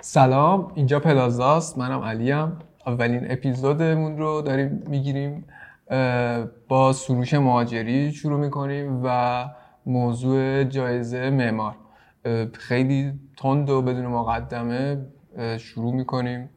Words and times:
سلام 0.00 0.72
اینجا 0.74 1.00
پلازاست. 1.00 1.78
منم 1.78 2.00
علیم. 2.00 2.52
اولین 2.86 3.30
اپیزودمون 3.32 4.18
رو 4.18 4.42
داریم 4.42 4.82
می‌گیریم 4.86 5.44
با 6.68 6.92
سروش 6.92 7.34
مهاجری 7.34 8.12
شروع 8.12 8.38
می‌کنیم 8.38 9.00
و 9.04 9.44
موضوع 9.86 10.64
جایزه 10.64 11.30
معمار. 11.30 11.74
خیلی 12.52 13.12
تند 13.36 13.70
و 13.70 13.82
بدون 13.82 14.06
مقدمه 14.06 15.06
شروع 15.58 15.94
می‌کنیم. 15.94 16.50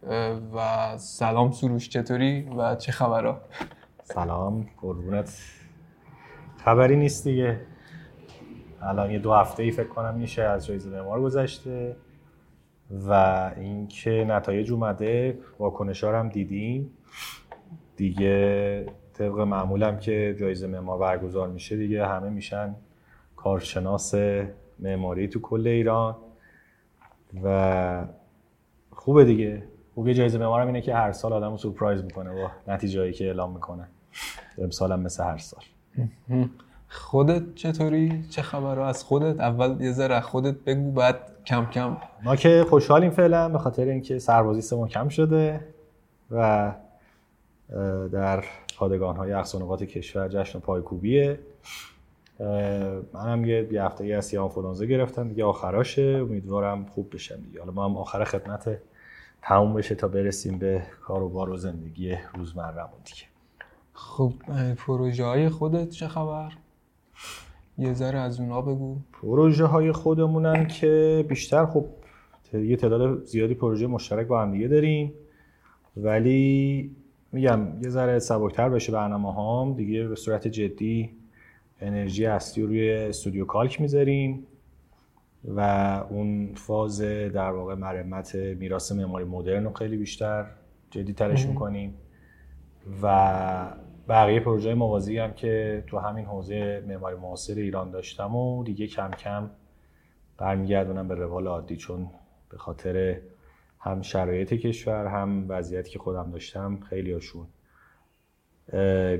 و 0.55 0.97
سلام 0.97 1.51
سروش 1.51 1.89
چطوری 1.89 2.41
و 2.57 2.75
چه 2.75 2.91
خبرها؟ 2.91 3.41
سلام 4.03 4.67
قربونت. 4.81 5.37
خبری 6.65 6.95
نیست 6.95 7.23
دیگه. 7.23 7.59
الان 8.81 9.11
یه 9.11 9.19
دو 9.19 9.33
هفته 9.33 9.63
ای 9.63 9.71
فکر 9.71 9.87
کنم 9.87 10.15
میشه 10.15 10.43
از 10.43 10.65
جایزه 10.65 10.89
معمار 10.89 11.21
گذشته. 11.21 11.95
و 13.07 13.11
اینکه 13.57 14.25
نتایج 14.27 14.71
اومده 14.71 15.39
واکنشا 15.59 16.19
هم 16.19 16.29
دیدیم. 16.29 16.91
دیگه 17.95 18.85
طبق 19.13 19.39
معمولم 19.39 19.97
که 19.97 20.35
جایزه 20.39 20.67
معمار 20.67 20.99
برگزار 20.99 21.47
میشه 21.47 21.77
دیگه 21.77 22.07
همه 22.07 22.29
میشن 22.29 22.75
کارشناس 23.35 24.15
معماری 24.79 25.27
تو 25.27 25.39
کل 25.39 25.67
ایران. 25.67 26.15
و 27.43 28.05
خوبه 28.91 29.25
دیگه. 29.25 29.63
خوبه 29.95 30.13
جایزه 30.13 30.37
معمارم 30.37 30.67
اینه 30.67 30.81
که 30.81 30.95
هر 30.95 31.11
سال 31.11 31.33
آدمو 31.33 31.57
سورپرایز 31.57 32.03
می‌کنه 32.03 32.33
با 32.33 32.51
نتیجهایی 32.67 33.13
که 33.13 33.25
اعلام 33.25 33.53
می‌کنه. 33.53 33.87
امسالم 34.57 34.99
مثل 34.99 35.23
هر 35.23 35.37
سال. 35.37 35.63
خودت 36.87 37.55
چطوری؟ 37.55 38.23
چه 38.29 38.41
خبر 38.41 38.79
از 38.79 39.03
خودت؟ 39.03 39.39
اول 39.39 39.81
یه 39.81 39.91
ذره 39.91 40.19
خودت 40.19 40.55
بگو 40.55 40.91
بعد 40.91 41.30
کم 41.45 41.65
کم. 41.65 41.97
ما 42.23 42.35
که 42.35 42.65
خوشحالیم 42.69 43.09
فعلا 43.09 43.49
به 43.49 43.57
خاطر 43.57 43.85
اینکه 43.85 44.19
سربازی 44.19 44.75
ما 44.75 44.87
کم 44.87 45.09
شده 45.09 45.67
و 46.31 46.71
در 48.11 48.43
پادگان 48.77 49.15
های 49.15 49.33
اقصانقات 49.33 49.83
کشور 49.83 50.27
جشن 50.27 50.59
پایکوبیه. 50.59 51.39
منم 53.13 53.45
یه 53.45 53.67
یه 53.71 53.83
هفته 53.83 54.05
از 54.05 54.25
سیام 54.25 54.49
فلانزا 54.49 54.85
گرفتم 54.85 55.29
دیگه 55.29 55.45
آخراشه. 55.45 56.19
امیدوارم 56.21 56.85
خوب 56.85 57.13
بشم 57.13 57.35
دیگه. 57.35 57.59
حالا 57.59 57.71
ما 57.71 57.85
هم 57.85 57.97
آخر 57.97 58.23
خدمت 58.23 58.77
تموم 59.41 59.73
بشه 59.73 59.95
تا 59.95 60.07
برسیم 60.07 60.57
به 60.59 60.83
کار 61.01 61.23
و 61.23 61.29
بار 61.29 61.49
و 61.49 61.57
زندگی 61.57 62.17
روزمرهمون 62.33 62.99
دیگه. 63.05 63.23
خب 63.93 64.33
پروژه 64.77 65.25
های 65.25 65.49
خودت 65.49 65.89
چه 65.89 66.07
خبر؟ 66.07 66.51
یه 67.77 67.93
ذره 67.93 68.19
از 68.19 68.39
اونا 68.39 68.61
بگو. 68.61 68.97
پروژه 69.13 69.65
های 69.65 69.91
خودمونن 69.91 70.67
که 70.67 71.25
بیشتر 71.29 71.65
خب 71.65 71.85
یه 72.53 72.75
تعداد 72.75 73.23
زیادی 73.23 73.53
پروژه 73.53 73.87
مشترک 73.87 74.27
با 74.27 74.41
هم 74.41 74.51
دیگه 74.51 74.67
داریم. 74.67 75.13
ولی 75.97 76.91
میگم 77.31 77.59
یه 77.83 77.89
ذره 77.89 78.19
سبکتر 78.19 78.69
بشه 78.69 78.91
برنامه 78.91 79.33
هام. 79.33 79.73
دیگه 79.73 80.07
به 80.07 80.15
صورت 80.15 80.47
جدی 80.47 81.09
انرژی 81.81 82.25
اصلی 82.25 82.63
روی 82.63 82.91
استودیو 82.91 83.45
کالک 83.45 83.81
می‌ذاریم 83.81 84.47
و 85.47 85.59
اون 86.09 86.53
فاز 86.55 87.01
در 87.01 87.51
واقع 87.51 87.75
مرمت 87.75 88.35
میراث 88.35 88.91
معماری 88.91 89.25
مدرن 89.25 89.63
رو 89.63 89.73
خیلی 89.73 89.97
بیشتر 89.97 90.45
جدی 90.89 91.13
ترش 91.13 91.45
می‌کنیم 91.45 91.93
و 93.01 93.75
بقیه 94.11 94.39
پروژه 94.39 94.73
موازی 94.73 95.17
هم 95.17 95.33
که 95.33 95.83
تو 95.87 95.99
همین 95.99 96.25
حوزه 96.25 96.83
معماری 96.87 97.15
معاصر 97.15 97.53
ایران 97.53 97.91
داشتم 97.91 98.35
و 98.35 98.63
دیگه 98.63 98.87
کم 98.87 99.11
کم 99.11 99.49
برمیگردونم 100.37 101.07
به 101.07 101.15
روال 101.15 101.47
عادی 101.47 101.75
چون 101.75 102.09
به 102.49 102.57
خاطر 102.57 103.21
هم 103.79 104.01
شرایط 104.01 104.53
کشور 104.53 105.07
هم 105.07 105.45
وضعیتی 105.49 105.89
که 105.89 105.99
خودم 105.99 106.31
داشتم 106.31 106.79
خیلی 106.79 107.11
هاشون 107.11 107.47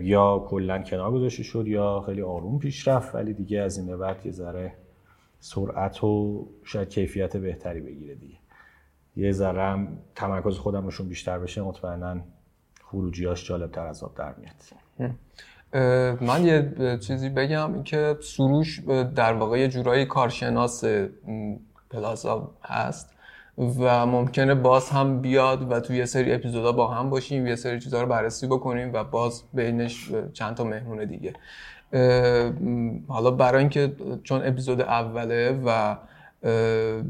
یا 0.02 0.45
کلا 0.50 0.80
کنار 0.83 1.11
گذاشته 1.11 1.44
شد 1.44 1.67
یا 1.67 2.04
خیلی 2.05 2.21
آروم 2.21 2.60
پیش 2.60 2.88
رفت 2.88 3.15
ولی 3.15 3.33
دیگه 3.33 3.60
از 3.60 3.77
این 3.77 3.88
به 3.88 3.98
بعد 3.98 4.26
یه 4.26 4.32
ذره 4.32 4.73
سرعت 5.39 6.04
و 6.04 6.48
شاید 6.64 6.89
کیفیت 6.89 7.38
بهتری 7.38 7.82
بگیره 7.82 8.15
دیگه. 8.15 8.38
یه 9.15 9.32
ذره 9.32 9.61
هم 9.61 9.98
تمرکز 10.15 10.58
خودم 10.58 10.89
بیشتر 11.10 11.39
بشه 11.39 11.61
مطمئنا 11.61 12.21
خروجیاش 12.83 13.48
جالب 13.48 13.71
تر 13.71 13.88
از 13.88 14.04
آب 14.04 14.15
در 14.15 14.36
میاد. 14.36 14.80
من 16.22 16.45
یه 16.45 16.98
چیزی 17.02 17.30
بگم 17.30 17.84
که 17.84 18.17
سروش 18.22 18.80
در 19.16 19.34
واقع 19.34 19.60
یه 19.60 19.67
جورایی 19.67 20.06
کارشناس 20.06 20.84
پلازا 21.89 22.52
هست 22.64 23.10
و 23.58 24.06
ممکنه 24.06 24.56
باز 24.56 24.89
هم 24.89 25.22
بیاد 25.22 25.72
و 25.72 25.80
توی 25.80 25.98
یه 25.98 26.06
سری 26.06 26.34
اپیزودا 26.34 26.72
با 26.72 26.88
هم 26.88 27.10
باشیم 27.10 27.48
یه 27.48 27.56
سری 27.56 27.80
چیزها 27.80 28.02
رو 28.02 28.08
بررسی 28.08 28.48
بکنیم 28.48 28.94
و 28.94 29.04
باز 29.04 29.44
بینش 29.54 30.12
چند 30.34 30.56
تا 30.56 30.64
مهمون 30.64 31.06
دیگه. 31.06 31.33
حالا 33.08 33.32
برای 33.32 33.60
اینکه 33.60 33.94
چون 34.23 34.48
اپیزود 34.48 34.82
اوله 34.82 35.62
و 35.66 35.95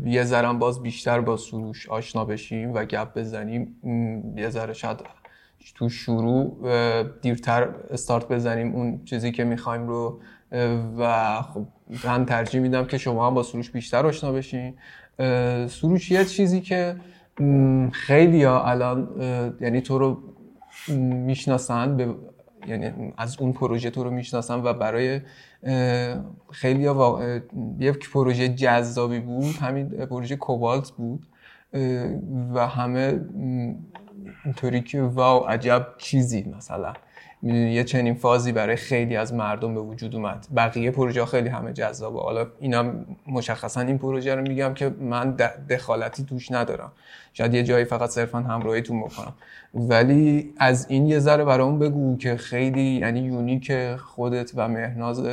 یه 0.05 0.23
ذرم 0.23 0.59
باز 0.59 0.83
بیشتر 0.83 1.21
با 1.21 1.37
سروش 1.37 1.89
آشنا 1.89 2.25
بشیم 2.25 2.73
و 2.73 2.85
گپ 2.85 3.17
بزنیم 3.17 3.75
یه 4.37 4.49
ذره 4.49 4.73
شاید 4.73 4.99
تو 5.75 5.89
شروع 5.89 6.57
دیرتر 7.21 7.69
استارت 7.89 8.27
بزنیم 8.27 8.75
اون 8.75 9.01
چیزی 9.05 9.31
که 9.31 9.43
می‌خوایم 9.43 9.87
رو 9.87 10.19
و 10.97 11.41
خب 11.41 11.65
من 12.05 12.25
ترجیح 12.25 12.61
میدم 12.61 12.85
که 12.85 12.97
شما 12.97 13.27
هم 13.27 13.33
با 13.33 13.43
سروش 13.43 13.71
بیشتر 13.71 14.07
آشنا 14.07 14.31
بشین. 14.31 14.73
سروش 15.67 16.11
یه 16.11 16.25
چیزی 16.25 16.61
که 16.61 16.95
خیلی 17.91 18.43
ها 18.43 18.63
الان 18.63 19.09
یعنی 19.61 19.81
تو 19.81 19.99
رو 19.99 20.17
می‌شناسن 20.97 21.97
به 21.97 22.15
یعنی 22.67 23.13
از 23.17 23.37
اون 23.39 23.53
پروژه 23.53 23.89
تو 23.89 24.03
رو 24.03 24.09
می‌شناسن 24.11 24.55
و 24.63 24.73
برای 24.73 25.21
خیلی 26.51 26.85
ها 26.85 27.21
یک 27.79 28.11
پروژه 28.11 28.49
جذابی 28.49 29.19
بود 29.19 29.55
همین 29.55 29.89
پروژه 29.89 30.35
کوبالت 30.35 30.91
بود 30.91 31.27
و 32.53 32.67
همه 32.67 33.19
اینطوری 34.45 34.81
که 34.81 35.01
واو 35.01 35.43
عجب 35.43 35.87
چیزی 35.97 36.53
مثلا. 36.57 36.93
می‌دونی 37.41 37.71
یه 37.71 37.83
چنین 37.83 38.13
فازی 38.13 38.51
برای 38.51 38.75
خیلی 38.75 39.15
از 39.15 39.33
مردم 39.33 39.73
به 39.73 39.79
وجود 39.79 40.15
اومد. 40.15 40.47
بقیه 40.55 40.91
پروژه 40.91 41.25
خیلی 41.25 41.49
همه 41.49 41.73
جذابه. 41.73 42.19
حالا 42.19 42.47
اینا 42.59 42.93
مشخصا 43.27 43.81
این 43.81 43.97
پروژه 43.97 44.35
رو 44.35 44.41
میگم 44.41 44.73
که 44.73 44.89
من 44.99 45.35
دخالتی 45.69 46.23
توش 46.23 46.51
ندارم. 46.51 46.91
شاید 47.33 47.53
یه 47.53 47.63
جایی 47.63 47.85
فقط 47.85 48.09
صرفا 48.09 48.39
همراهیتون 48.39 49.01
بکنم. 49.01 49.33
ولی 49.73 50.53
از 50.57 50.85
این 50.89 51.07
یه 51.07 51.19
ذره 51.19 51.43
برام 51.43 51.79
بگو 51.79 52.17
که 52.17 52.37
خیلی 52.37 52.99
یعنی 52.99 53.19
یونیک 53.19 53.95
خودت 53.95 54.51
و 54.55 54.67
مهناز 54.67 55.23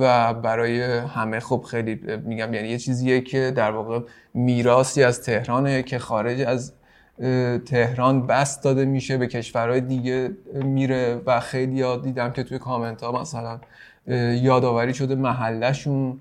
و 0.00 0.34
برای 0.34 0.82
همه 0.98 1.40
خب 1.40 1.64
خیلی 1.70 2.00
میگم 2.24 2.54
یعنی 2.54 2.68
یه 2.68 2.78
چیزیه 2.78 3.20
که 3.20 3.52
در 3.56 3.70
واقع 3.70 4.00
میراسی 4.34 5.02
از 5.02 5.22
تهرانه 5.22 5.82
که 5.82 5.98
خارج 5.98 6.40
از 6.40 6.72
تهران 7.66 8.26
بست 8.26 8.64
داده 8.64 8.84
میشه 8.84 9.16
به 9.16 9.26
کشورهای 9.26 9.80
دیگه 9.80 10.30
میره 10.54 11.20
و 11.26 11.40
خیلی 11.40 11.76
یاد 11.76 12.02
دیدم 12.02 12.30
که 12.30 12.42
توی 12.42 12.58
کامنت 12.58 13.02
ها 13.02 13.20
مثلا 13.20 13.60
یادآوری 14.42 14.94
شده 14.94 15.14
محلشون 15.14 16.20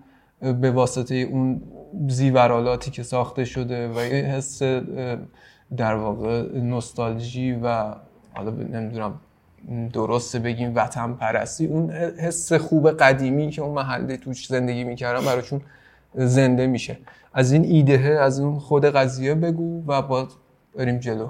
به 0.62 0.72
واسطه 0.72 1.16
اون 1.16 1.62
زیورالاتی 2.08 2.92
که 2.92 3.04
ساخته 3.04 3.46
شده 3.46 3.90
و 3.90 4.06
یه 4.06 4.24
حس 4.24 4.62
در 5.78 5.96
واقع 5.96 6.58
نوستالژی 6.58 7.52
و 7.64 7.94
حالا 8.34 8.52
نمی‌دونم 8.52 9.20
درسته 9.94 10.40
بگیم 10.40 10.76
وطن 10.76 11.14
پرستی 11.14 11.66
اون 11.66 11.92
حس 12.20 12.54
خوب 12.54 12.92
قدیمی 12.92 13.50
که 13.50 13.62
اون 13.62 13.74
محله 13.74 14.18
توش 14.18 14.48
زندگی 14.48 14.84
می‌کردن 14.84 15.26
براشون 15.26 15.62
زنده 16.16 16.68
میشه. 16.68 16.98
از 17.34 17.52
این 17.52 17.64
ایده 17.64 18.00
از 18.22 18.40
اون 18.40 18.60
خود 18.60 18.86
قضیه 18.86 19.36
بگو 19.36 19.84
و 19.88 20.02
با 20.02 20.28
بریم 20.76 20.98
جلو. 20.98 21.28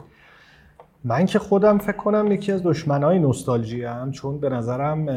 من 1.04 1.26
که 1.26 1.40
خودم 1.40 1.78
فکر 1.78 1.98
کنم 1.98 2.32
یکی 2.32 2.52
از 2.52 2.64
دشمنای 2.64 3.20
نوستالژی 3.20 3.84
هم 3.84 4.12
چون 4.12 4.40
به 4.40 4.50
نظرم 4.50 5.08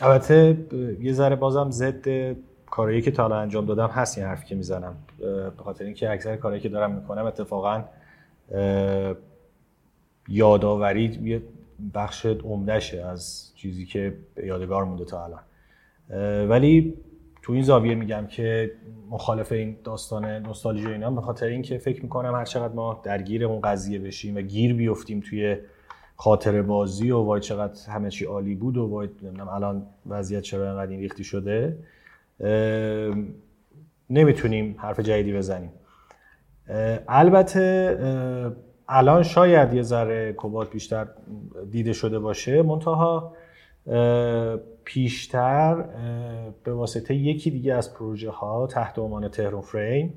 البته 0.00 0.56
یه 1.00 1.12
ذره 1.12 1.36
بازم 1.36 1.70
ضد 1.70 2.36
کارهایی 2.70 3.02
که 3.02 3.10
تا 3.10 3.24
الان 3.24 3.38
انجام 3.38 3.66
دادم 3.66 3.86
هست 3.86 4.18
این 4.18 4.26
حرفی 4.26 4.46
که 4.46 4.54
می‌زنم. 4.54 4.94
به 5.18 5.62
خاطر 5.64 5.84
اینکه 5.84 6.10
اکثر 6.10 6.36
کارهایی 6.36 6.62
که 6.62 6.68
دارم 6.68 6.92
می‌کنم 6.92 7.26
اتفاقا 7.26 7.84
یادآوری 10.28 11.18
یه 11.22 11.42
بخش 11.94 12.26
عمدهشه 12.26 13.02
از 13.04 13.52
چیزی 13.54 13.86
که 13.86 14.14
یادگار 14.44 14.84
مونده 14.84 15.04
تا 15.04 15.24
الان. 15.24 15.40
ولی 16.48 16.94
تو 17.42 17.52
این 17.52 17.62
زاویه 17.62 17.94
میگم 17.94 18.26
که 18.26 18.72
مخالف 19.10 19.52
این 19.52 19.76
داستان 19.84 20.24
نوستالژی 20.24 20.88
اینا 20.88 21.10
به 21.10 21.20
خاطر 21.20 21.46
اینکه 21.46 21.78
فکر 21.78 22.02
می‌کنم 22.02 22.34
هر 22.34 22.44
چقدر 22.44 22.74
ما 22.74 23.00
درگیر 23.04 23.44
اون 23.44 23.60
قضیه 23.60 23.98
بشیم 23.98 24.36
و 24.36 24.40
گیر 24.40 24.74
بیفتیم 24.74 25.20
توی 25.20 25.56
خاطر 26.16 26.62
بازی 26.62 27.10
و 27.10 27.18
وای 27.18 27.40
چقدر 27.40 27.90
همه 27.90 28.10
چی 28.10 28.24
عالی 28.24 28.54
بود 28.54 28.76
و 28.76 28.86
وای 28.86 29.08
الان 29.52 29.86
وضعیت 30.06 30.40
چرا 30.40 30.66
اینقدر 30.66 30.90
این 30.90 31.00
ریختی 31.00 31.24
شده 31.24 31.78
نمی‌تونیم 34.10 34.74
حرف 34.78 35.00
جدیدی 35.00 35.32
بزنیم. 35.32 35.70
البته 37.08 37.98
الان 38.88 39.22
شاید 39.22 39.74
یه 39.74 39.82
ذره 39.82 40.32
کوبالت 40.32 40.70
بیشتر 40.70 41.06
دیده 41.70 41.92
شده 41.92 42.18
باشه 42.18 42.62
منتها 42.62 43.34
پیشتر 44.84 45.84
به 46.64 46.72
واسطه 46.72 47.14
یکی 47.14 47.50
دیگه 47.50 47.74
از 47.74 47.94
پروژه 47.94 48.30
ها 48.30 48.66
تحت 48.66 48.98
عنوان 48.98 49.28
تهرون 49.28 49.60
فریم 49.60 50.14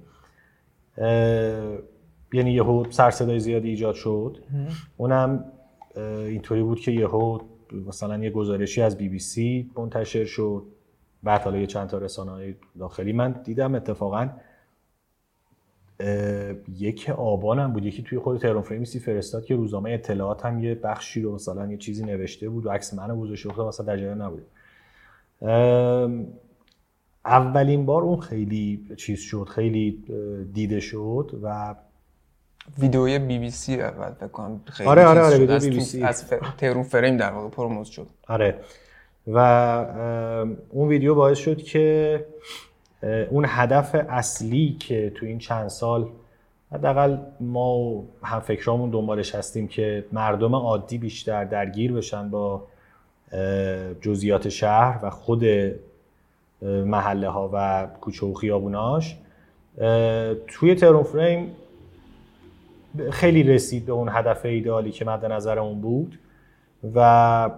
یعنی 2.33 2.51
یهو 2.51 2.85
سرصدای 2.89 3.39
زیادی 3.39 3.69
ایجاد 3.69 3.95
شد. 3.95 4.38
اونم 4.97 5.45
اینطوری 6.27 6.63
بود 6.63 6.79
که 6.79 6.91
یهو 6.91 7.39
مثلا 7.88 8.17
یه 8.17 8.29
گزارشی 8.29 8.81
از 8.81 8.97
بی 8.97 9.09
بی 9.09 9.19
سی 9.19 9.71
منتشر 9.77 10.25
شد. 10.25 10.63
بعد 11.23 11.41
حالا 11.41 11.57
یه 11.57 11.67
چند 11.67 11.89
تا 11.89 11.97
رسانه 11.97 12.56
داخلی. 12.79 13.13
من 13.13 13.31
دیدم 13.31 13.75
اتفاقا 13.75 14.29
یک 16.77 17.09
آبانم 17.09 17.73
بود. 17.73 17.85
یکی 17.85 18.03
توی 18.03 18.19
خود 18.19 18.39
تهران 18.39 18.62
فریمیسی 18.62 19.00
فرستاد 19.00 19.45
که 19.45 19.56
روزنامه 19.56 19.91
اطلاعات 19.91 20.45
هم 20.45 20.63
یه 20.63 20.75
بخشی 20.75 21.21
رو 21.21 21.35
مثلا 21.35 21.71
یه 21.71 21.77
چیزی 21.77 22.06
نوشته 22.06 22.50
بود 22.50 22.65
و 22.65 22.69
عکس 22.69 22.94
منو 22.94 23.15
گذاشته 23.15 23.50
بود. 23.50 23.67
مثلا 23.67 23.85
در 23.85 23.97
جریان 23.97 24.21
نبود 24.21 24.45
اولین 27.26 27.86
بار 27.86 28.02
اون 28.02 28.20
خیلی 28.20 28.88
چیز 28.98 29.20
شد 29.20 29.48
خیلی 29.56 30.04
دیده 30.54 30.80
شد 30.80 31.40
و 31.44 31.76
ویدئوی 32.80 33.20
بی 33.20 33.40
بی 33.40 33.50
سی 33.50 33.82
اول 33.82 34.10
بکنم 34.10 34.62
خیلی 34.66 34.90
آره 34.90 35.06
آره 35.06 35.22
آره 35.22 35.38
ویدیو 35.38 35.60
بی 35.60 35.70
بی 35.70 35.82
سی 35.82 36.04
از 36.04 36.28
تهرون 36.58 36.84
فریم 36.84 37.18
در 37.18 37.32
واقع 37.32 37.50
پروموت 37.50 37.88
شد. 37.88 38.08
آره. 38.28 38.60
و 39.28 39.38
اون 40.70 40.88
ویدیو 40.88 41.16
باعث 41.16 41.38
شد 41.38 41.58
که 41.58 42.26
اون 43.30 43.46
هدف 43.48 43.96
اصلی 44.10 44.78
که 44.80 45.12
تو 45.16 45.26
این 45.26 45.40
چند 45.40 45.68
سال 45.68 46.10
حداقل 46.72 47.18
ما 47.40 48.04
هم 48.24 48.40
فکرامون 48.40 48.90
دنبالش 48.90 49.36
هستیم 49.36 49.68
که 49.68 50.06
مردم 50.12 50.56
عادی 50.56 50.98
بیشتر 50.98 51.44
درگیر 51.44 51.94
بشن 51.94 52.30
با 52.30 52.68
جزئیات 54.02 54.50
شهر 54.50 55.00
و 55.04 55.10
خود 55.10 55.44
محله 56.62 57.30
ها 57.30 57.50
و 57.54 57.88
کوچه 58.02 58.26
و 58.26 58.34
خیابوناش 58.34 59.18
توی 60.48 60.76
ترون 60.76 61.04
فریم 61.04 61.52
خیلی 63.12 63.44
رسید 63.44 63.86
به 63.86 63.92
اون 63.92 64.10
هدف 64.12 64.46
ایدئالی 64.46 64.92
که 64.92 65.06
مد 65.06 65.26
نظر 65.26 65.60
اون 65.60 65.82
بود 65.82 66.20
و 66.96 67.50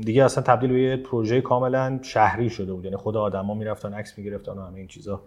دیگه 0.00 0.24
اصلا 0.24 0.42
تبدیل 0.42 0.70
به 0.70 0.80
یه 0.80 0.96
پروژه 0.96 1.40
کاملا 1.40 1.98
شهری 2.02 2.50
شده 2.50 2.72
بود. 2.72 2.84
یعنی 2.84 2.96
خود 2.96 3.16
آدما 3.16 3.54
می‌رفتن 3.54 3.94
عکس 3.94 4.18
می‌گرفتن 4.18 4.52
و 4.52 4.62
همه 4.62 4.78
این 4.78 4.86
چیزا. 4.86 5.20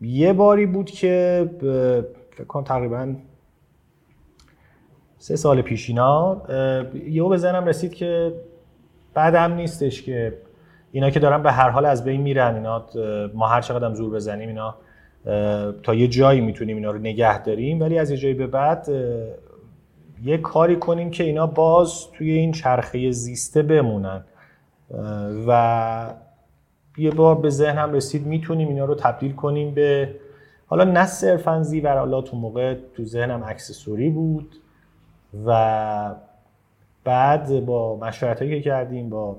یه 0.00 0.32
باری 0.32 0.66
بود 0.66 0.90
که 0.90 1.50
فکر 2.30 2.46
کنم 2.46 2.64
تقریبا 2.64 3.14
سه 5.22 5.36
سال 5.36 5.62
پیش 5.62 5.88
اینا 5.88 6.42
یهو 7.06 7.28
به 7.28 7.36
ذهنم 7.36 7.64
رسید 7.64 7.94
که 7.94 8.32
بعدم 9.14 9.54
نیستش 9.54 10.02
که 10.02 10.38
اینا 10.92 11.10
که 11.10 11.20
دارن 11.20 11.42
به 11.42 11.52
هر 11.52 11.68
حال 11.68 11.86
از 11.86 12.04
بین 12.04 12.20
میرن 12.20 12.54
اینا 12.54 12.84
ما 13.34 13.46
هر 13.46 13.60
چقدر 13.60 13.94
زور 13.94 14.14
بزنیم 14.14 14.48
اینا 14.48 14.74
تا 15.82 15.94
یه 15.94 16.08
جایی 16.08 16.40
می‌تونیم 16.40 16.76
اینا 16.76 16.90
رو 16.90 16.98
نگه 16.98 17.42
داریم. 17.42 17.80
ولی 17.80 17.98
از 17.98 18.10
یه 18.10 18.16
جایی 18.16 18.34
به 18.34 18.46
بعد 18.46 18.88
یه 20.24 20.38
کاری 20.38 20.76
کنیم 20.76 21.10
که 21.10 21.24
اینا 21.24 21.46
باز 21.46 22.10
توی 22.12 22.30
این 22.30 22.52
چرخه 22.52 23.10
زیسته 23.10 23.62
بمونن. 23.62 24.24
و 25.48 26.14
یه 26.98 27.10
بار 27.10 27.34
به 27.34 27.50
ذهنم 27.50 27.92
رسید 27.92 28.26
می‌تونیم 28.26 28.68
اینا 28.68 28.84
رو 28.84 28.94
تبدیل 28.94 29.32
کنیم 29.32 29.74
به 29.74 30.14
حالا 30.66 30.84
نه 30.84 31.06
صرفا 31.06 31.62
زیور 31.62 31.98
حالا 31.98 32.22
تو 32.22 32.36
موقع 32.36 32.74
تو 32.94 33.04
ذهنم 33.04 33.42
اکسسوری 33.46 34.10
بود. 34.10 34.56
و 35.46 36.14
بعد 37.04 37.64
با 37.64 37.96
مشورت 37.96 38.38
که 38.38 38.60
کردیم 38.60 39.08
با 39.10 39.36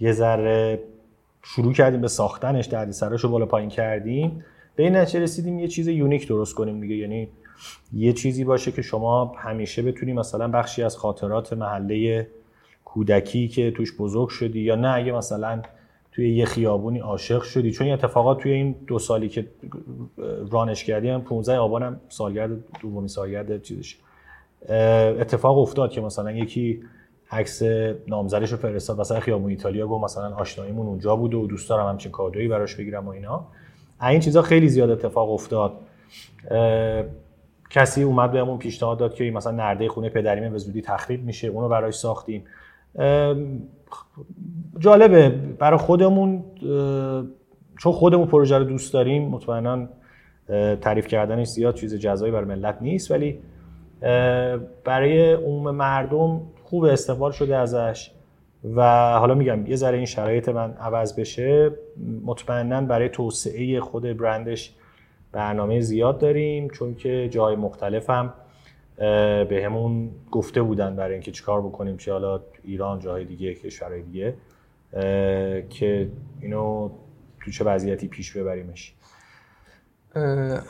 یه 0.00 0.12
ذره 0.12 0.80
شروع 1.42 1.72
کردیم 1.72 2.00
به 2.00 2.08
ساختنش 2.08 2.66
دردی 2.66 2.92
سراشو 2.92 3.28
بالا 3.28 3.46
پایین 3.46 3.68
کردیم. 3.68 4.44
به 4.76 4.82
این 4.82 4.96
نتیجه 4.96 5.20
رسیدیم 5.20 5.58
یه 5.58 5.68
چیز 5.68 5.88
یونیک 5.88 6.28
درست 6.28 6.54
کنیم 6.54 6.80
دیگه. 6.80 6.96
یعنی 6.96 7.28
یه 7.92 8.12
چیزی 8.12 8.44
باشه 8.44 8.72
که 8.72 8.82
شما 8.82 9.34
همیشه 9.36 9.82
بتونی 9.82 10.12
مثلا 10.12 10.48
بخشی 10.48 10.82
از 10.82 10.96
خاطرات 10.96 11.52
محله 11.52 12.26
کودکی 12.84 13.48
که 13.48 13.70
توش 13.70 13.96
بزرگ 13.96 14.28
شدی 14.28 14.60
یا 14.60 14.74
نه 14.74 14.88
اگه 14.88 15.12
مثلا 15.12 15.62
توی 16.12 16.34
یه 16.34 16.44
خیابونی 16.44 16.98
عاشق 16.98 17.42
شدی. 17.42 17.72
چون 17.72 17.84
این 17.84 17.94
اتفاقات 17.94 18.38
توی 18.38 18.52
این 18.52 18.74
دو 18.86 18.98
سالی 18.98 19.28
که 19.28 19.48
رانش 20.50 20.84
کردیم 20.84 21.20
15 21.20 21.56
آبانم 21.56 22.00
سالگرد 22.08 22.50
دومی 22.80 23.08
سالگرد 23.08 23.62
چیزش 23.62 23.96
اتفاق 24.68 25.58
افتاد 25.58 25.90
که 25.90 26.00
مثلا 26.00 26.32
یکی 26.32 26.82
عکس 27.30 27.62
نامزدش 28.08 28.52
رو 28.52 28.56
فرستاد 28.56 29.00
مثلا 29.00 29.20
خیابون 29.20 29.50
ایتالیا 29.50 29.86
گفت 29.86 30.04
مثلا 30.04 30.34
آشناییمون 30.34 30.86
اونجا 30.86 31.16
بود 31.16 31.34
و 31.34 31.46
دوست 31.46 31.68
دارم 31.68 31.88
همچین 31.88 32.12
کادویی 32.12 32.48
براش 32.48 32.74
بگیرم 32.74 33.06
و 33.06 33.10
اینا. 33.10 33.46
این 34.02 34.20
چیزا 34.20 34.42
خیلی 34.42 34.68
زیاد 34.68 34.90
اتفاق 34.90 35.30
افتاد. 35.30 35.72
کسی 37.70 38.02
اومد 38.02 38.32
بهمون 38.32 38.58
پیشنهاد 38.58 38.98
داد 38.98 39.14
که 39.14 39.30
مثلا 39.30 39.52
نرده 39.52 39.88
خونه 39.88 40.08
پدریمه 40.08 40.50
به 40.50 40.58
زودی 40.58 40.82
تخریب 40.82 41.24
میشه 41.24 41.48
اونو 41.48 41.68
براش 41.68 41.94
ساختیم. 41.94 42.44
جالبه 44.78 45.28
برای 45.58 45.78
خودمون 45.78 46.44
چون 47.78 47.92
خودمون 47.92 48.26
پروژه 48.26 48.58
رو 48.58 48.64
دوست 48.64 48.92
داریم 48.92 49.28
مطمئنا 49.28 49.88
تعریف 50.80 51.06
کردنش 51.06 51.46
زیاد 51.46 51.74
چیز 51.74 51.94
جزایی 51.94 52.32
برای 52.32 52.44
ملت 52.44 52.78
نیست 52.80 53.10
ولی 53.10 53.38
برای 54.84 55.32
عموم 55.32 55.70
مردم 55.70 56.40
خوب 56.64 56.84
استقبال 56.84 57.32
شده 57.32 57.56
ازش 57.56 58.10
و 58.74 58.82
حالا 59.18 59.34
میگم 59.34 59.66
یه 59.66 59.76
ذره 59.76 59.96
این 59.96 60.06
شرایط 60.06 60.48
من 60.48 60.72
عوض 60.72 61.20
بشه 61.20 61.70
مطمئنا 62.24 62.80
برای 62.80 63.08
توسعه 63.08 63.80
خود 63.80 64.02
برندش 64.02 64.74
برنامه 65.32 65.80
زیاد 65.80 66.18
داریم 66.18 66.68
چون 66.68 66.94
که 66.94 67.28
جای 67.30 67.56
مختلف 67.56 68.10
هم 68.10 68.34
به 69.48 69.62
همون 69.64 70.10
گفته 70.30 70.62
بودن 70.62 70.96
برای 70.96 71.12
اینکه 71.12 71.30
چیکار 71.30 71.62
بکنیم 71.62 71.96
چه 71.96 72.12
حالا 72.12 72.40
ایران 72.64 73.00
جای 73.00 73.24
دیگه 73.24 73.54
کشورهای 73.54 74.02
دیگه 74.02 74.34
که 75.70 76.08
اینو 76.40 76.90
تو 77.40 77.50
چه 77.50 77.64
وضعیتی 77.64 78.08
پیش 78.08 78.36
ببریمش. 78.36 78.94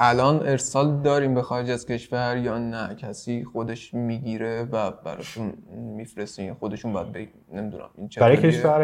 الان 0.01 0.47
ارسال 0.47 1.01
داریم 1.03 1.35
به 1.35 1.43
خارج 1.43 1.71
از 1.71 1.87
کشور 1.87 2.37
یا 2.37 2.59
نه؟ 2.59 2.95
کسی 2.95 3.45
خودش 3.45 3.95
می‌گیره 3.95 4.69
و 4.73 4.91
براشون 4.91 5.53
میفرسته 5.97 6.55
خودشون 6.55 6.93
باید 6.93 7.13
بگیم 7.13 7.45
نمی‌دونم 7.53 7.89
این 7.99 8.09
برای 8.21 8.37
کشور 8.37 8.83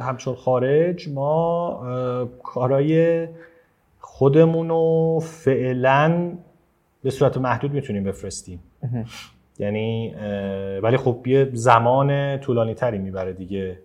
همچون 0.00 0.34
خارج 0.34 1.08
ما 1.08 2.30
کارای 2.42 3.28
خودمون 3.98 4.68
رو 4.68 5.20
فعلا 5.22 6.32
به 7.02 7.10
صورت 7.10 7.36
محدود 7.36 7.72
می‌تونیم 7.72 8.04
بفرستیم. 8.04 8.62
یعنی 9.58 10.14
ولی 10.82 10.96
خب 10.96 11.26
یه 11.26 11.50
زمان 11.52 12.38
طولانی 12.40 12.74
تری 12.74 12.98
می‌بره 12.98 13.32
دیگه. 13.32 13.78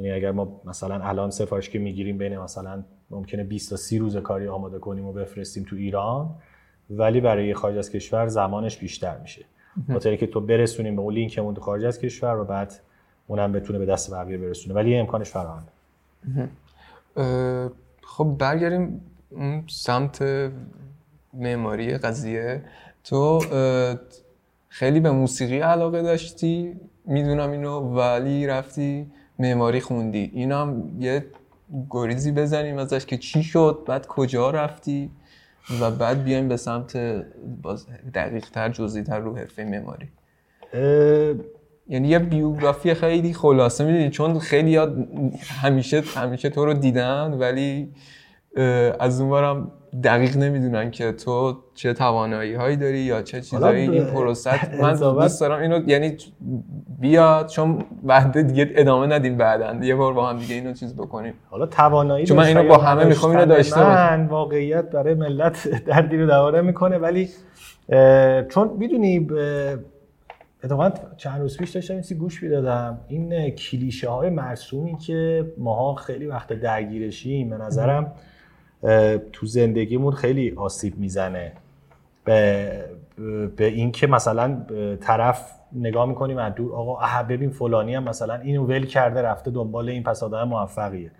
یعنی 0.00 0.16
اگر 0.16 0.30
ما 0.32 0.60
مثلا 0.64 1.00
الان 1.04 1.30
سفارش 1.30 1.70
که 1.70 1.78
می‌گیریم 1.78 2.18
بین 2.18 2.38
مثلا 2.38 2.82
ممکنه 3.10 3.44
20 3.44 3.70
تا 3.70 3.76
30 3.76 3.98
روز 3.98 4.16
کاری 4.16 4.48
آماده 4.48 4.78
کنیم 4.78 5.06
و 5.06 5.12
بفرستیم 5.12 5.66
تو 5.68 5.76
ایران 5.76 6.30
ولی 6.90 7.20
برای 7.20 7.54
خارج 7.54 7.76
از 7.78 7.90
کشور 7.90 8.26
زمانش 8.26 8.76
بیشتر 8.76 9.18
میشه. 9.18 9.44
خاطر 9.92 10.16
که 10.16 10.26
تو 10.26 10.40
برسونیم 10.40 10.96
به 10.96 11.02
اون 11.02 11.14
لینکمون 11.14 11.54
تو 11.54 11.60
خارج 11.60 11.84
از 11.84 11.98
کشور 11.98 12.36
و 12.36 12.44
بعد 12.44 12.72
اونم 13.26 13.52
بتونه 13.52 13.78
به 13.78 13.86
دست 13.86 14.14
بقیه 14.14 14.38
برسونه. 14.38 14.74
ولی 14.74 14.96
امکانش 14.96 15.30
فراهمه 15.30 15.68
خب 18.02 18.36
برگردیم 18.38 19.00
سمت 19.68 20.24
معماری 21.34 21.98
قضیه. 21.98 22.62
تو 23.04 23.40
خیلی 24.68 25.00
به 25.00 25.10
موسیقی 25.10 25.58
علاقه 25.58 26.02
داشتی 26.02 26.76
می‌دونم 27.04 27.50
اینو 27.50 27.80
ولی 27.80 28.46
رفتی 28.46 29.06
معماری 29.40 29.80
خوندی. 29.80 30.30
اینم 30.34 30.82
یه 30.98 31.26
گریزی 31.90 32.32
بزنیم 32.32 32.78
ازش 32.78 33.06
که 33.06 33.18
چی 33.18 33.42
شد 33.42 33.78
بعد 33.86 34.06
کجا 34.06 34.50
رفتی 34.50 35.10
و 35.80 35.90
بعد 35.90 36.24
بیایم 36.24 36.48
به 36.48 36.56
سمت 36.56 36.96
دقیق 38.14 38.50
تر 38.50 38.68
جزئی 38.68 39.02
تر 39.02 39.18
رو 39.18 39.36
حرفه 39.36 39.64
معماری. 39.64 40.08
یعنی 41.88 42.08
یه 42.08 42.18
بیوگرافی 42.18 42.94
خیلی 42.94 43.32
خلاصه 43.32 43.84
می‌دونی 43.84 44.10
چون 44.10 44.38
خیلی 44.38 44.76
همیشه 45.62 46.00
همیشه 46.00 46.50
تو 46.50 46.64
رو 46.64 46.74
دیدن 46.74 47.32
ولی 47.32 47.92
از 49.00 49.20
اونورم 49.20 49.72
دقیق 50.04 50.36
نمی‌دونن 50.36 50.90
که 50.90 51.12
تو 51.12 51.58
چه 51.74 51.92
توانایی 51.92 52.54
هایی 52.54 52.76
داری 52.76 52.98
یا 52.98 53.22
چه 53.22 53.40
چیزایی 53.40 53.88
این 53.90 54.04
پروسه 54.04 54.80
من 54.82 54.94
دوست 54.96 55.40
دارم 55.40 55.60
اینو 55.60 55.88
یعنی 55.88 56.16
بیاد 57.00 57.46
چون 57.46 57.84
بعد 58.02 58.42
دیگه 58.42 58.70
ادامه 58.74 59.06
ندیم 59.06 59.36
بعدا. 59.36 59.84
یه 59.84 59.94
بار 59.94 60.12
با 60.12 60.28
هم 60.28 60.38
دیگه 60.38 60.54
اینو 60.54 60.72
چیز 60.72 60.96
بکنیم. 60.96 61.34
حالا 61.50 61.66
توانایی 61.66 62.26
چون 62.26 62.36
من 62.36 62.44
اینو 62.44 62.68
با 62.68 62.76
همه 62.78 63.04
می‌خوام 63.04 63.32
اینو 63.32 63.46
داشته 63.46 63.80
من 63.80 64.26
واقعیت 64.26 64.90
برای 64.90 65.14
ملت 65.14 65.68
دردی 65.86 66.16
رو 66.16 66.26
دواره 66.26 66.60
می‌کنه. 66.60 66.98
ولی 66.98 67.28
چون 68.48 68.70
می‌دونی 68.78 69.28
اتفاقا 70.64 70.90
چند 71.16 71.40
روز 71.40 71.56
پیش 71.56 71.70
داشتم 71.70 71.94
این 71.94 72.18
گوش 72.18 72.42
می‌دادم. 72.42 73.00
این 73.08 73.50
کلیشه 73.50 74.08
های 74.10 74.30
مرسومی 74.30 74.96
که 74.96 75.46
ماها 75.58 75.94
خیلی 75.94 76.26
وقت 76.26 76.52
درگیرشیم 76.52 77.50
به 77.50 77.56
نظرم 77.56 78.12
تو 79.32 79.46
زندگیمون 79.46 80.12
خیلی 80.12 80.50
آسیب 80.56 80.98
می‌زنه. 80.98 81.52
به, 82.24 82.84
به 83.56 83.64
اینکه 83.64 84.06
مثلا 84.06 84.66
طرف 85.00 85.52
نگاه 85.72 86.08
می‌کنیم 86.08 86.38
از 86.38 86.54
دور 86.54 86.74
آقا 86.74 87.00
اه 87.00 87.22
ببین 87.28 87.50
فلانی 87.50 87.94
هم 87.94 88.04
مثلا 88.04 88.34
اینو 88.34 88.66
ول 88.66 88.86
کرده 88.86 89.22
رفته 89.22 89.50
دنبال 89.50 89.88
این 89.88 90.02
پس 90.02 90.22
آدم 90.22 90.48
موفقیه. 90.48 91.10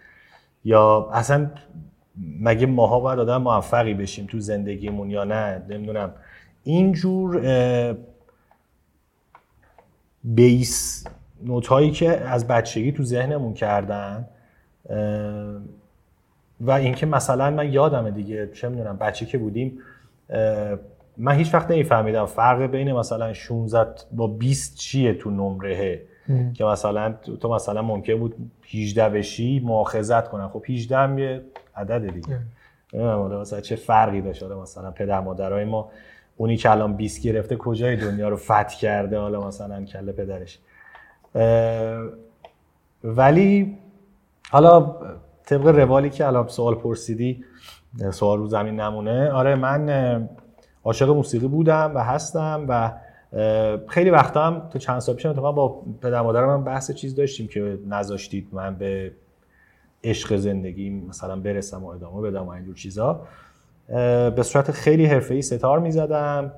یا 0.65 1.09
اصلا 1.13 1.51
مگه 2.41 2.67
ماها 2.67 3.01
باید 3.01 3.19
آدم 3.19 3.43
موفقی 3.43 3.95
بشیم 3.95 4.27
تو 4.27 4.41
زندگیمون 4.41 5.11
یا 5.11 5.25
نه؟ 5.25 5.63
نمی‌دونم. 5.69 6.13
اینجور 6.65 7.41
بیس 10.25 11.07
نوت 11.45 11.67
هایی 11.67 11.91
که 11.91 12.21
از 12.21 12.47
بچگی 12.47 12.93
تو 12.93 13.03
ذهنمون 13.05 13.55
کردن 13.55 14.29
و 16.61 16.71
اینکه 16.71 17.07
مثلا 17.07 17.51
من 17.51 17.73
یادمه 17.73 18.11
دیگه 18.11 18.51
چه 18.53 18.69
می‌دونم 18.69 18.97
بچه 18.97 19.27
که 19.27 19.39
بودیم 19.39 19.79
من 21.17 21.33
هیچ 21.33 21.55
وقت 21.55 21.71
نمیفهمیدم 21.71 22.27
فرق 22.27 22.63
بین 22.63 22.93
مثلا 22.93 23.33
16 23.33 23.95
با 24.13 24.27
20 24.27 24.77
چیه 24.77 25.15
تو 25.15 25.31
نمره 25.31 26.03
که 26.55 26.65
مثلا 26.65 27.15
تو 27.41 27.55
مثلا 27.55 27.83
ممکن 27.83 28.19
بود 28.19 28.35
18 28.75 29.09
بشی 29.09 29.61
مؤاخذت 29.65 30.29
کنن. 30.29 30.49
خب 30.49 30.65
18 30.69 30.97
هم 30.97 31.19
یه 31.19 31.43
عدد 31.77 32.15
دیگه. 32.15 32.39
حالا 32.93 33.41
مثلا 33.41 33.61
چه 33.61 33.77
فرقی 33.77 34.21
داشت. 34.21 34.43
مثلا 34.43 34.91
پدر 34.91 35.21
مادرای 35.21 35.65
ما 35.65 35.91
اونی 36.37 36.57
که 36.57 36.71
الان 36.71 36.97
20 36.97 37.23
گرفته 37.23 37.57
کجای 37.57 37.97
دنیا 37.97 38.29
رو 38.29 38.37
فتح 38.37 38.79
کرده 38.81 39.19
حالا 39.19 39.47
مثلا 39.47 39.85
کله 39.85 40.13
پدرش. 40.13 40.59
ولی 43.05 43.79
حالا 44.51 44.97
طبق 45.51 45.67
روالی 45.67 46.11
که 46.11 46.27
الان 46.27 46.49
سوال 46.49 46.75
پرسیدی 46.75 47.45
سوال 48.11 48.39
رو 48.39 48.47
زمین 48.47 48.81
نمونه. 48.81 49.31
آره 49.31 49.55
من 49.55 50.29
عاشق 50.85 51.09
موسیقی 51.09 51.49
بودم 51.49 51.93
و 51.95 51.99
هستم 51.99 52.67
و 52.69 52.93
خیلی 53.89 54.11
وقتا 54.11 54.43
هم 54.43 54.69
تو 54.69 54.79
چند 54.79 54.99
سال 54.99 55.15
پیش 55.15 55.27
با 55.27 55.83
پدر 56.03 56.23
مادرم 56.23 56.65
بحث 56.65 56.91
چیز 56.91 57.15
داشتیم 57.15 57.49
که 57.49 57.79
نذاشتید 57.89 58.49
من 58.53 58.75
به 58.75 59.13
عشق 60.05 60.37
زندگی 60.37 60.91
مثلا 60.91 61.37
برسم 61.37 61.85
و 61.85 61.87
ادامه 61.87 62.31
بدم 62.31 62.47
و 62.47 62.49
اینجور 62.49 62.75
چیزا. 62.75 63.27
به 64.37 64.43
صورت 64.43 64.71
خیلی 64.71 65.07
حرفه‌ای 65.07 65.43
ستار 65.43 65.79
می‌زدم 65.79 66.53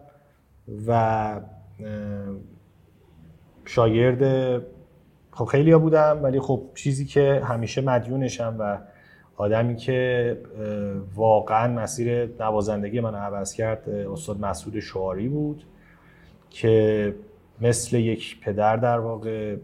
و 0.86 1.40
شاگرد 3.64 4.62
خب 5.32 5.44
خیلی 5.44 5.72
ها 5.72 5.78
بودم 5.78 6.20
ولی 6.22 6.40
خب 6.40 6.62
چیزی 6.74 7.04
که 7.04 7.42
همیشه 7.44 7.80
مدیونشم 7.80 8.56
و 8.58 8.78
آدمی 9.36 9.76
که 9.76 10.38
واقعا 11.14 11.72
مسیر 11.72 12.28
نوازندگی 12.40 13.00
من 13.00 13.14
عوض 13.14 13.54
کرد 13.54 13.88
استاد 13.88 14.40
مسعود 14.40 14.80
شعاری 14.80 15.28
بود 15.28 15.64
که 16.50 17.14
مثل 17.60 17.96
یک 17.96 18.40
پدر 18.40 18.76
در 18.76 18.98
واقع 18.98 19.56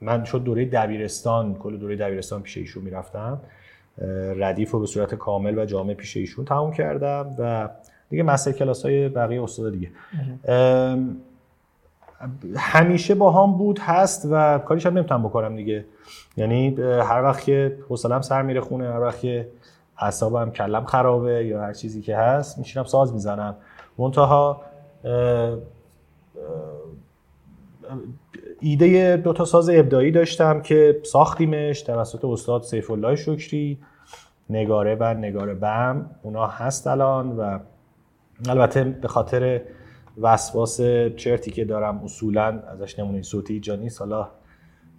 من 0.00 0.24
شد 0.24 0.42
دوره 0.42 0.64
دبیرستان 0.64 1.54
کل 1.54 1.76
دوره 1.76 1.96
دبیرستان 1.96 2.42
پیش 2.42 2.56
ایشون 2.56 2.84
می‌رفتم 2.84 3.40
ردیف 4.36 4.70
رو 4.70 4.80
به 4.80 4.86
صورت 4.86 5.14
کامل 5.14 5.58
و 5.58 5.64
جامع 5.64 5.94
پیش 5.94 6.16
ایشون 6.16 6.44
تموم 6.44 6.72
کردم 6.72 7.34
و 7.38 7.68
دیگه 8.10 8.22
مستر 8.22 8.52
کلاس 8.52 8.84
های 8.84 9.08
بقیه 9.08 9.42
استاد 9.42 9.72
دیگه. 9.72 9.90
همیشه 12.56 13.14
با 13.14 13.32
هم 13.32 13.52
بود 13.52 13.78
هست 13.78 14.28
و 14.30 14.58
کاریش 14.58 14.86
هم 14.86 14.98
نمی‌تونم 14.98 15.22
بکنم 15.22 15.56
دیگه. 15.56 15.84
یعنی 16.36 16.76
هر 16.80 17.22
وقت 17.22 17.44
که 17.44 17.78
حوصلم 17.88 18.20
سر 18.20 18.42
میره 18.42 18.60
خونه 18.60 18.92
هر 18.92 19.00
وقت 19.00 19.20
که 19.20 19.48
اعصابم 19.98 20.50
کلم 20.50 20.84
خرابه 20.84 21.44
یا 21.44 21.62
هر 21.62 21.72
چیزی 21.72 22.02
که 22.02 22.16
هست 22.16 22.58
میشینم 22.58 22.84
ساز 22.84 23.12
می‌زنم. 23.12 23.56
منتها 23.98 24.60
ایده 28.60 29.16
دو 29.16 29.32
تا 29.32 29.44
ساز 29.44 29.70
ابداعی 29.70 30.10
داشتم 30.10 30.60
که 30.60 31.00
ساختیمش 31.04 31.82
توسط 31.82 32.24
استاد 32.24 32.62
سیف 32.62 32.90
الله 32.90 33.16
شکری 33.16 33.78
نگاره 34.50 34.96
و 35.00 35.14
نگاره 35.14 35.54
بم 35.54 36.10
اونا 36.22 36.46
هست 36.46 36.86
الان 36.86 37.36
و 37.36 37.58
البته 38.48 38.84
به 38.84 39.08
خاطر 39.08 39.60
وسواس 40.20 40.80
چرتی 41.16 41.50
که 41.50 41.64
دارم 41.64 42.00
اصولا 42.04 42.60
ازش 42.72 42.98
نمونه 42.98 43.22
صوتی 43.22 43.60
جا 43.60 43.76
نیست. 43.76 44.00
حالا 44.00 44.28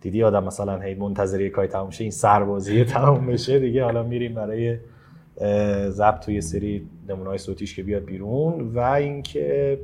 دیدی 0.02 0.24
آدم 0.24 0.44
مثلا 0.44 0.80
هی 0.80 0.96
منتظری 0.96 1.50
کاری 1.50 1.68
تموم 1.68 1.90
شه 1.90 2.04
این 2.04 2.12
سربازی 2.12 2.86
تموم 2.96 3.28
بشه 3.28 3.60
دیگه. 3.60 3.84
حالا 3.84 4.04
میریم 4.04 4.34
برای 4.34 4.78
ضبط 5.90 6.26
توی 6.26 6.42
سری 6.42 6.88
نمونه 7.10 7.38
صوتیش 7.38 7.76
که 7.76 7.84
بیاد 7.84 8.06
بیرون 8.06 8.76
و 8.76 8.80
اینکه 8.80 9.80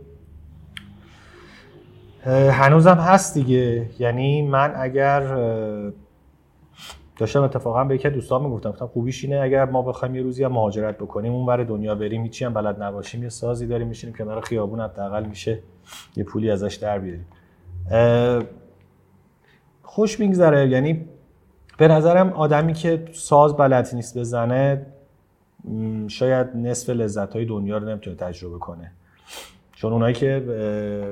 هنوزم 2.52 2.96
هست 2.96 3.34
دیگه. 3.34 3.90
یعنی 4.00 4.42
من 4.42 4.74
اگر 4.76 5.38
داشتم 7.18 7.44
اتفاقا 7.44 7.84
به 7.84 7.96
یکی 7.96 8.10
دوستان 8.10 8.44
می‌گفتم 8.44 8.70
گفتم 8.70 8.88
خوبیش 8.88 9.24
اینه 9.24 9.40
اگر 9.40 9.66
ما 9.66 9.82
بخوایم 9.82 10.16
یه 10.16 10.22
روزی 10.22 10.44
هم 10.44 10.52
مهاجرت 10.52 10.98
بکنیم 10.98 11.34
اون 11.34 11.46
ور 11.46 11.64
دنیا 11.64 11.96
بریم 11.96 12.24
هیچی 12.24 12.46
هم 12.46 12.54
بلد 12.54 12.84
نباشیم 12.84 13.24
یه 13.24 13.30
سازی 13.30 13.68
داریم 13.68 13.88
میشینیم 13.88 14.16
کنار 14.16 14.42
خیابون 14.42 14.82
حداقل 14.82 15.26
میشه 15.26 15.60
یه 16.16 16.24
پولی 16.24 16.52
ازش 16.52 16.76
در 16.76 17.00
بیاریم. 17.00 17.26
خوش 19.84 20.20
میگذره. 20.20 20.70
یعنی 20.70 21.06
به 21.78 21.88
نظرم 21.88 22.30
آدمی 22.30 22.74
که 22.74 23.06
ساز 23.14 23.58
بلد 23.58 23.90
نیست 23.94 24.18
بزنه 24.18 24.86
شاید 26.08 26.56
نصف 26.56 26.90
لذت 26.90 27.34
های 27.34 27.46
دنیا 27.46 27.78
رو 27.78 27.90
نمی‌تونه 27.90 28.16
تجربه 28.16 28.58
کنه. 28.58 28.92
چون 29.74 29.94
اونایی 29.94 30.14
که 30.14 30.40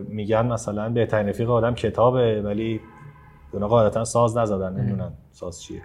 میگن 0.07 0.45
مثلا 0.45 0.89
بهترین 0.89 1.29
رفیق 1.29 1.50
آدم 1.50 1.74
کتابه 1.74 2.41
ولی 2.41 2.81
اونا 3.51 3.67
قاعدتا 3.67 4.03
ساز 4.03 4.38
نزدن 4.38 4.74
نمی‌دونن 4.74 5.12
ساز 5.31 5.62
چیه. 5.62 5.81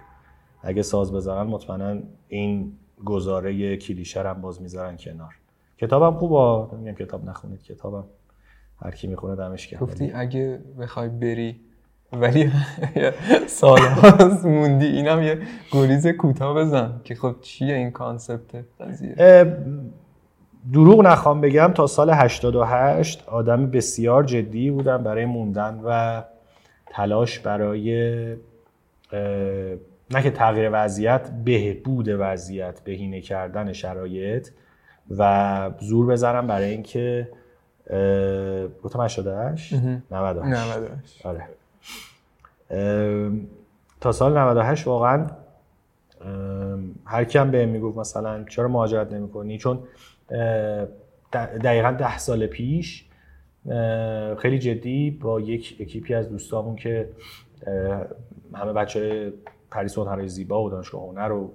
اگه 0.61 0.81
ساز 0.81 1.13
بزنن 1.13 1.43
مطمئنا 1.43 2.01
این 2.27 2.73
گزاره 3.05 3.77
کلیشه 3.77 4.23
هم 4.23 4.41
باز 4.41 4.61
می‌ذارن 4.61 4.97
کنار. 4.97 5.35
کتابم 5.77 6.17
خوبه. 6.17 6.75
نمیگم 6.75 7.05
کتاب 7.05 7.25
نخونید. 7.29 7.63
کتابم 7.63 8.03
هر 8.81 8.91
کی 8.91 9.07
می‌خونه 9.07 9.35
دمش 9.35 9.67
گرم. 9.67 9.79
گفتی 9.79 10.11
اگه 10.11 10.59
بخوای 10.79 11.09
بری 11.09 11.59
ولی 12.13 12.51
سال 13.47 13.79
موندی 14.43 14.85
اینم 14.85 15.23
یه 15.23 15.39
گریز 15.71 16.07
کوتاه 16.07 16.55
بزن 16.55 17.01
که 17.03 17.15
خب 17.15 17.35
چیه 17.41 17.75
این 17.75 17.91
کانسپت 17.91 18.65
قضیه؟ 18.79 19.57
دروغ 20.73 21.01
نخوام 21.01 21.41
بگم. 21.41 21.71
تا 21.75 21.87
سال 21.87 22.09
88 22.09 23.23
آدم 23.27 23.71
بسیار 23.71 24.23
جدی 24.23 24.71
بودم 24.71 25.03
برای 25.03 25.25
موندن 25.25 25.81
و 25.85 26.21
تلاش 26.85 27.39
برای 27.39 28.35
نه 30.11 30.23
که 30.23 30.31
تغییر 30.31 30.69
وضعیت 30.73 31.31
بهبود 31.45 32.07
وضعیت 32.07 32.81
بهینه 32.83 33.21
کردن 33.21 33.73
شرایط 33.73 34.49
و 35.17 35.71
زور 35.79 36.05
بزنم 36.07 36.47
برای 36.47 36.69
اینکه 36.69 37.29
گفتم 38.83 39.01
88 39.01 39.73
98 40.11 41.25
آره. 41.25 41.47
تا 44.01 44.11
سال 44.11 44.37
98 44.37 44.87
واقعا 44.87 45.27
هر 47.05 47.23
کیم 47.23 47.51
به 47.51 47.65
می‌گفت 47.65 47.97
مثلا 47.97 48.43
چرا 48.43 48.67
مهاجرت 48.67 49.13
نمی‌کنی؟ 49.13 49.57
چون 49.57 49.79
دقیقا 51.63 51.91
ده 51.91 52.17
سال 52.17 52.47
پیش 52.47 53.05
خیلی 54.37 54.59
جدی 54.59 55.11
با 55.11 55.41
یک 55.41 55.77
اکیپی 55.79 56.13
از 56.13 56.29
دوستامون 56.29 56.75
که 56.75 57.09
همه 58.53 58.73
بچه 58.73 59.33
پردیس 59.71 59.97
هنرهای 59.97 60.27
زیبا 60.27 60.63
و 60.63 60.69
دانشگاه 60.69 61.09
هنر 61.09 61.31
و 61.31 61.51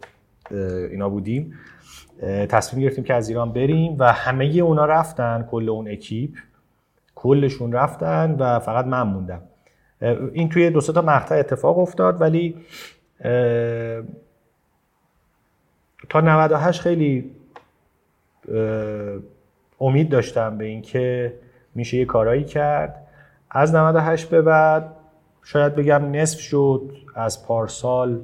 اینا 0.91 1.09
بودیم. 1.09 1.59
تصمیم 2.49 2.83
گرفتیم 2.83 3.05
که 3.05 3.15
از 3.15 3.29
ایران 3.29 3.53
بریم 3.53 3.97
و 3.99 4.13
همه 4.13 4.45
اونا 4.45 4.85
رفتن 4.85 5.49
کل 5.51 5.69
اون 5.69 5.89
اکیپ. 5.89 6.31
کلشون 7.15 7.73
رفتن 7.73 8.37
و 8.39 8.59
فقط 8.59 8.85
من 8.85 9.03
موندم. 9.03 9.43
این 10.33 10.49
توی 10.49 10.71
دو 10.71 10.81
تا 10.81 11.03
مقطع 11.03 11.35
اتفاق 11.35 11.79
افتاد 11.79 12.21
ولی 12.21 12.57
تا 16.09 16.21
98 16.21 16.81
خیلی 16.81 17.31
امید 19.81 20.09
داشتم 20.09 20.59
به 20.59 20.65
اینکه 20.65 21.35
میشه 21.75 21.97
یه 21.97 22.05
کارایی 22.05 22.45
کرد. 22.45 23.07
از 23.51 23.75
98 23.75 24.31
به 24.31 24.43
بعد 24.43 24.94
شاید 25.45 25.75
بگم 25.75 26.11
نصف 26.11 26.41
شد 26.41 26.93
از 27.15 27.47
پارسال 27.47 28.21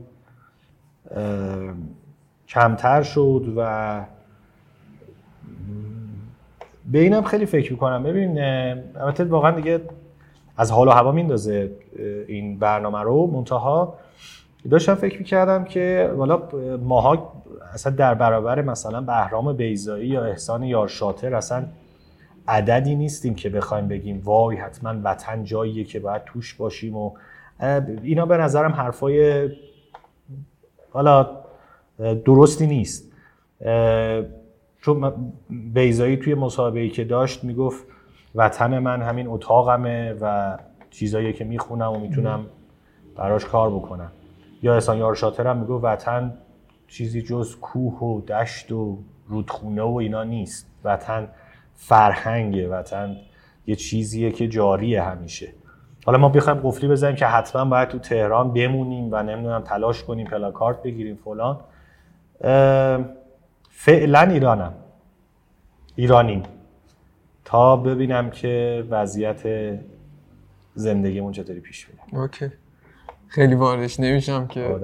کمتر 2.48 3.02
شد 3.02 3.52
و 3.56 4.00
به 6.92 6.98
اینم 6.98 7.22
خیلی 7.22 7.46
فکر 7.46 7.72
می‌کنم. 7.72 8.02
ببین 8.02 8.40
البته 8.96 9.24
واقعا 9.24 9.50
دیگه 9.50 9.80
از 10.56 10.72
حال 10.72 10.88
و 10.88 10.90
هوا 10.90 11.12
میندازه 11.12 11.70
این 12.28 12.58
برنامه 12.58 13.00
رو. 13.00 13.26
منتها 13.26 13.94
داشتم 14.70 14.94
فکر 14.94 15.18
می‌کردم 15.18 15.64
که 15.64 16.12
والا 16.16 16.42
ماها 16.82 17.32
اصلا 17.74 17.92
در 17.92 18.14
برابر 18.14 18.62
مثلا 18.62 19.00
بهرام 19.00 19.52
بیزایی 19.52 20.08
یا 20.08 20.24
احسان 20.24 20.62
یارشاتر 20.62 21.34
اصلا 21.34 21.64
عددی 22.48 22.96
نیستیم 22.96 23.34
که 23.34 23.48
بخوایم 23.48 23.88
بگیم 23.88 24.20
وای 24.24 24.56
حتما 24.56 24.94
وطن 25.04 25.44
جاییه 25.44 25.84
که 25.84 26.00
باید 26.00 26.24
توش 26.24 26.54
باشیم 26.54 26.96
و 26.96 27.12
اینا 28.02 28.26
به 28.26 28.36
نظرم 28.36 28.72
حرفای 28.72 29.48
حالا 30.90 31.30
درستی 31.98 32.66
نیست. 32.66 33.12
چون 34.80 35.12
بیزایی 35.50 36.16
توی 36.16 36.34
مسابقه 36.34 36.88
که 36.88 37.04
داشت 37.04 37.44
می‌گفت 37.44 37.84
وطن 38.34 38.78
من 38.78 39.02
همین 39.02 39.26
اتاقمه 39.26 40.14
و 40.20 40.58
چیزایی 40.90 41.32
که 41.32 41.44
می‌خونم 41.44 41.92
و 41.92 41.98
می‌تونم 41.98 42.46
براش 43.16 43.44
کار 43.44 43.70
بکنم. 43.70 44.12
یا 44.62 44.74
احسان 44.74 44.98
یارشاتر 44.98 45.46
هم 45.46 45.56
می‌گفت 45.56 45.84
وطن 45.84 46.34
چیزی 46.88 47.22
جز 47.22 47.56
کوه 47.56 47.98
و 47.98 48.20
دشت 48.20 48.72
و 48.72 48.98
رودخونه 49.28 49.82
و 49.82 49.94
اینا 49.94 50.24
نیست. 50.24 50.70
وطن 50.84 51.28
فرهنگه 51.82 52.68
وطن 52.68 53.16
یه 53.66 53.76
چیزیه 53.76 54.32
که 54.32 54.48
جاریه 54.48 55.02
همیشه. 55.02 55.52
حالا 56.06 56.18
ما 56.18 56.28
بخوایم 56.28 56.60
قفلی 56.60 56.88
بزنیم 56.88 57.16
که 57.16 57.26
حتما 57.26 57.64
باید 57.64 57.88
تو 57.88 57.98
تهران 57.98 58.52
بمونیم 58.52 59.08
و 59.12 59.22
نمی‌دونم 59.22 59.60
تلاش 59.60 60.04
کنیم 60.04 60.26
پلاکارت 60.26 60.82
بگیریم 60.82 61.16
فلان. 61.16 61.60
فعلا 63.70 64.20
ایرانم. 64.20 64.74
ایرانیم. 65.96 66.42
تا 67.44 67.76
ببینم 67.76 68.30
که 68.30 68.84
وضعیت 68.90 69.42
زندگیمون 70.74 71.32
چطوری 71.32 71.60
پیش 71.60 71.88
میره. 71.88 72.22
اوکی. 72.22 72.50
خیلی 73.28 73.54
واردش 73.54 74.00
نمیشم 74.00 74.46
که. 74.46 74.80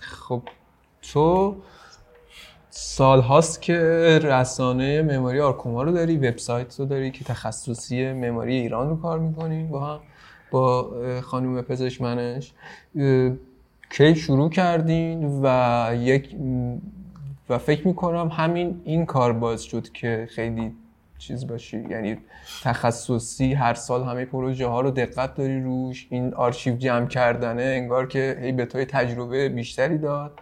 خب 0.00 0.42
تو 1.02 1.56
سال 2.74 3.20
هاست 3.20 3.62
که 3.62 3.74
رسانه 4.22 5.02
معماری 5.02 5.40
آرکوما 5.40 5.82
رو 5.82 5.92
داری 5.92 6.16
وبسایت 6.18 6.80
رو 6.80 6.86
داری 6.86 7.10
که 7.10 7.24
تخصصی 7.24 8.12
معماری 8.12 8.54
ایران 8.54 8.88
رو 8.88 8.96
کار 8.96 9.18
می‌کنی 9.18 9.64
با 9.64 9.80
هم 9.80 10.00
با 10.50 10.90
خانم 11.22 11.62
پزشمنش 11.62 12.52
کی 13.90 14.14
شروع 14.14 14.50
کردین 14.50 15.40
و 15.42 15.88
یک 16.00 16.36
و 17.48 17.58
فکر 17.58 17.86
می‌کنم 17.86 18.28
همین 18.28 18.80
این 18.84 19.06
کار 19.06 19.32
باعث 19.32 19.60
شد 19.60 19.92
که 19.92 20.28
خیلی 20.30 20.72
چیز 21.22 21.46
باشی. 21.46 21.86
یعنی 21.90 22.18
تخصصی 22.62 23.52
هر 23.54 23.74
سال 23.74 24.04
همه 24.04 24.24
پروژه 24.24 24.66
ها 24.66 24.80
رو 24.80 24.90
دقت 24.90 25.34
داری 25.34 25.62
روش. 25.62 26.06
این 26.10 26.34
آرشیو 26.34 26.76
جمع 26.76 27.06
کردنه 27.06 27.62
انگار 27.62 28.06
که 28.06 28.38
هی 28.40 28.52
به 28.52 28.66
توی 28.66 28.84
تجربه 28.84 29.48
بیشتری 29.48 29.98
داد. 29.98 30.40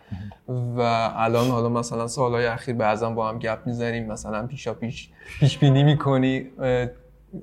و 0.49 0.81
الان 1.17 1.49
حالا 1.49 1.69
مثلا 1.69 2.07
سالهای 2.07 2.47
اخیر 2.47 2.75
بعضا 2.75 3.11
با 3.11 3.29
هم 3.29 3.39
گپ 3.39 3.59
می‌زنیم 3.67 4.07
مثلا 4.07 4.47
پیشا 4.47 4.75
پیش 4.75 5.11
پیش 5.41 5.59
بینی 5.59 5.83
می‌کنی 5.83 6.47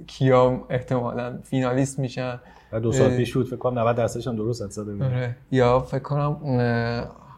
کیا 0.07 0.65
احتمالا 0.69 1.39
فینالیست 1.43 1.99
میشن. 1.99 2.39
و 2.71 2.79
دو 2.79 2.91
سال 2.91 3.17
پیش 3.17 3.33
بود 3.33 3.47
فکر 3.47 3.55
کنم 3.55 3.79
90 3.79 3.95
درصدش 3.95 4.27
هم 4.27 4.35
درست 4.35 4.61
حدس 4.61 4.79
آره. 4.79 5.35
یا 5.51 5.79
فکر 5.79 5.99
کنم 5.99 6.37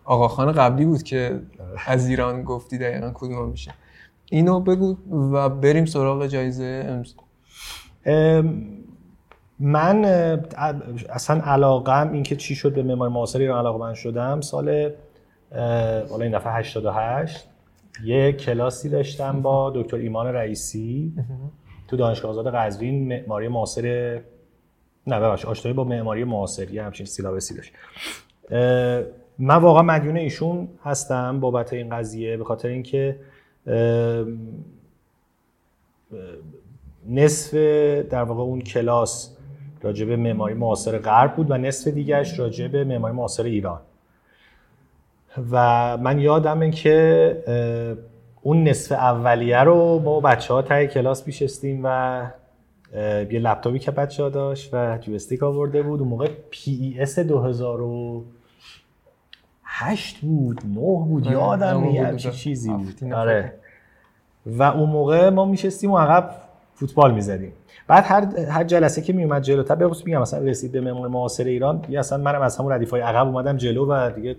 آقا 0.06 0.28
خان 0.28 0.52
قبلی 0.52 0.86
بود 0.86 1.04
که 1.04 1.40
از 1.86 2.10
ایران 2.10 2.44
گفتی 2.44 2.78
دقیقا 2.78 3.12
کدوم 3.14 3.50
میشه. 3.50 3.74
اینو 4.32 4.60
بگو 4.60 4.98
و 5.34 5.50
بریم 5.50 5.86
سراغ 5.86 6.28
جایزه 6.28 6.86
امز 6.88 7.14
من 9.60 10.06
اصلا 11.10 11.42
علاقم 11.42 12.12
این 12.12 12.24
که 12.24 12.36
چی 12.36 12.56
شد 12.56 12.74
به 12.74 12.84
معماری 12.84 13.14
معاصر 13.14 13.40
ایران 13.40 13.60
علاقه 13.60 13.80
من 13.80 13.94
شدم 13.94 14.42
سال 14.42 14.92
حالا 16.10 16.24
این 16.24 16.38
دفعه 16.38 16.54
88 16.54 17.48
یه 18.04 18.32
کلاسی 18.32 18.90
داشتم 18.90 19.42
با 19.42 19.72
دکتر 19.76 19.98
ایمان 19.98 20.28
رئیسی 20.28 21.14
تو 21.88 21.98
دانشگاه 21.98 22.32
آزاد 22.32 22.56
قزوین 22.56 23.08
معماری 23.08 23.48
معاصر 23.48 24.20
نه 25.08 25.20
ببخش 25.20 25.46
آشنایی 25.46 25.76
با 25.76 25.84
معماری 25.84 26.24
معاصر 26.24 26.70
یه 26.70 26.84
همچین 26.84 27.06
سیلابسی 27.06 27.56
داشت. 27.56 27.74
من 29.40 29.56
واقعا 29.56 29.84
مدیون 29.84 30.18
ایشون 30.18 30.68
هستم 30.84 31.40
بابت 31.40 31.74
این 31.74 31.90
قضیه 31.90 32.38
به 32.38 32.44
خاطر 32.44 32.68
اینکه 32.68 33.20
نصف 37.10 37.54
در 38.10 38.24
واقع 38.24 38.42
اون 38.42 38.62
کلاس 38.62 39.36
راجع 39.82 40.06
به 40.06 40.16
معماری 40.16 40.54
معاصر 40.54 40.98
غرب 40.98 41.36
بود 41.36 41.52
و 41.52 41.58
نصف 41.58 41.88
دیگرش 41.88 42.40
راجع 42.40 42.68
به 42.68 42.84
معماری 42.84 43.16
معاصر 43.16 43.44
ایران. 43.44 43.80
و 45.52 45.98
من 45.98 46.20
یادمه 46.20 46.72
که 46.72 48.04
اون 48.42 48.64
نصف 48.64 48.92
اولیه 48.92 49.60
رو 49.60 50.00
ما 50.00 50.20
بچه 50.20 50.54
ها 50.54 50.62
ته 50.62 50.88
کلاس 50.88 51.26
می‌شستیم 51.26 51.82
و 51.84 52.28
یه 53.32 53.40
لپتاپی 53.40 53.80
که 53.80 53.92
بچه 53.92 54.24
ها 54.24 54.30
داشت 54.30 54.70
و 54.74 54.98
joystick 54.98 55.44
آورده 55.44 55.82
بود. 55.82 56.00
اون 56.00 56.10
موقع 56.10 56.30
PES 56.50 57.20
2008 59.80 60.22
بود 60.22 60.62
9 60.66 60.80
بود 60.80 61.26
یادم 61.26 61.86
یه 61.86 62.16
چیزی 62.16 62.70
بود. 62.70 63.14
آره. 63.14 63.54
و 64.46 64.64
اون 64.64 64.90
موقع 64.90 65.30
ما 65.30 65.46
میشستیم 65.46 65.92
و 65.92 65.98
عقب 65.98 66.36
فوتبال 66.74 67.14
می‌زدیم. 67.14 67.54
بعد 67.88 68.04
هر 68.08 68.40
هر 68.40 68.64
جلسه 68.64 69.02
که 69.02 69.14
میومد 69.14 69.42
جلوتر 69.42 69.76
به 69.76 69.92
میگم 70.06 70.22
مثلا 70.22 70.40
رسید 70.40 70.72
به 70.72 70.82
معمار 70.82 71.08
معاصر 71.08 71.44
ایران 71.44 71.86
یا 71.90 72.00
اصلا 72.00 72.18
منم 72.18 72.42
از 72.42 72.58
همون 72.58 72.72
ردیف 72.72 72.92
های 72.92 73.02
عقب 73.02 73.28
اومدم 73.28 73.58
جلو 73.58 73.86
و 73.86 74.12
دیگه 74.16 74.36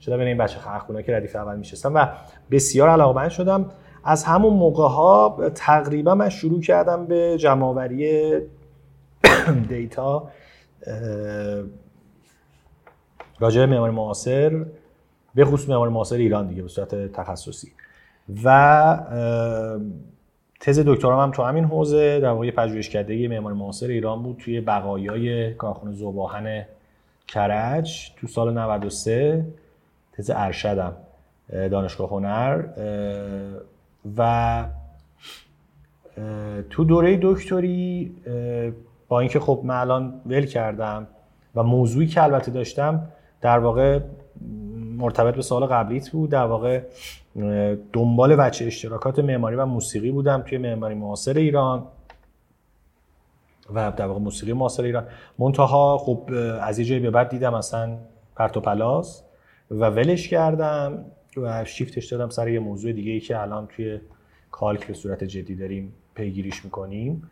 شده 0.00 0.16
بین 0.16 0.26
این 0.26 0.38
بچه 0.38 0.58
خرخونه 0.58 1.02
که 1.02 1.16
ردیف 1.16 1.36
اول 1.36 1.56
میشستم 1.56 1.94
و 1.94 2.08
بسیار 2.50 2.88
علاقمند 2.88 3.28
شدم. 3.28 3.70
از 4.04 4.24
همون 4.24 4.52
موقع 4.52 4.88
ها 4.88 5.36
تقریبا 5.54 6.14
من 6.14 6.28
شروع 6.28 6.60
کردم 6.60 7.06
به 7.06 7.36
جمعآوری 7.38 8.30
دیتا 9.68 10.28
راجع 13.40 13.60
به 13.60 13.66
معماری 13.66 13.92
معاصر. 13.92 14.64
به 15.34 15.44
خصوص 15.44 15.68
معماری 15.68 15.92
معاصر 15.92 16.16
ایران 16.16 16.46
دیگه 16.46 16.62
به 16.62 16.68
صورت 16.68 17.12
تخصصی. 17.12 17.72
و 18.44 18.98
تز 20.60 20.78
دکترام 20.86 21.20
هم 21.20 21.30
تو 21.30 21.42
همین 21.42 21.64
حوزه 21.64 22.20
در 22.20 22.28
واقع 22.28 22.50
پژوهشکده 22.50 23.28
معماری 23.28 23.56
معاصر 23.56 23.86
ایران 23.86 24.22
بود 24.22 24.36
توی 24.36 24.60
بقایای 24.60 25.54
کارخانه 25.54 25.92
زوباهن 25.92 26.64
کرج 27.28 28.12
تو 28.16 28.26
سال 28.26 28.58
93 28.58 29.46
تز 30.12 30.30
ارشدم 30.34 30.96
دانشگاه 31.52 32.10
هنر 32.10 32.64
و 34.16 34.64
تو 36.70 36.84
دوره 36.84 37.18
دکتری 37.22 38.14
با 39.08 39.20
اینکه 39.20 39.40
خب 39.40 39.60
من 39.64 39.74
الان 39.74 40.20
ول 40.26 40.46
کردم 40.46 41.06
و 41.54 41.62
موضوعی 41.62 42.06
که 42.06 42.22
البته 42.22 42.50
داشتم 42.50 43.06
در 43.40 43.58
واقع 43.58 44.00
مرتبط 44.96 45.34
به 45.34 45.42
سال 45.42 45.66
قبلیت 45.66 46.10
بود 46.10 46.30
در 46.30 46.44
واقع 46.44 46.82
دنبال 47.92 48.34
وچه 48.38 48.66
اشتراکات 48.66 49.18
معماری 49.18 49.56
و 49.56 49.66
موسیقی 49.66 50.10
بودم 50.10 50.42
توی 50.42 50.58
معماری 50.58 50.94
معاصر 50.94 51.38
ایران 51.38 51.86
و 53.74 53.92
در 53.96 54.06
واقع 54.06 54.20
موسیقی 54.20 54.52
معاصر 54.52 54.82
ایران. 54.82 55.06
منتها 55.38 55.98
خب 55.98 56.30
از 56.60 56.78
یه 56.78 56.84
جایی 56.84 57.00
به 57.00 57.10
بعد 57.10 57.28
دیدم 57.28 57.54
اصلا 57.54 57.96
پرت 58.36 58.56
و 58.56 58.60
پلاس 58.60 59.22
و 59.70 59.84
ولش 59.84 60.28
کردم 60.28 61.04
و 61.36 61.64
شیفتش 61.64 62.06
دادم 62.06 62.28
سر 62.28 62.48
یه 62.48 62.60
موضوع 62.60 62.92
دیگه 62.92 63.12
ای 63.12 63.20
که 63.20 63.40
الان 63.40 63.66
توی 63.66 64.00
کالک 64.50 64.86
به 64.86 64.94
صورت 64.94 65.24
جدی 65.24 65.54
داریم 65.54 65.92
پیگیریش 66.14 66.64
می‌کنیم. 66.64 67.30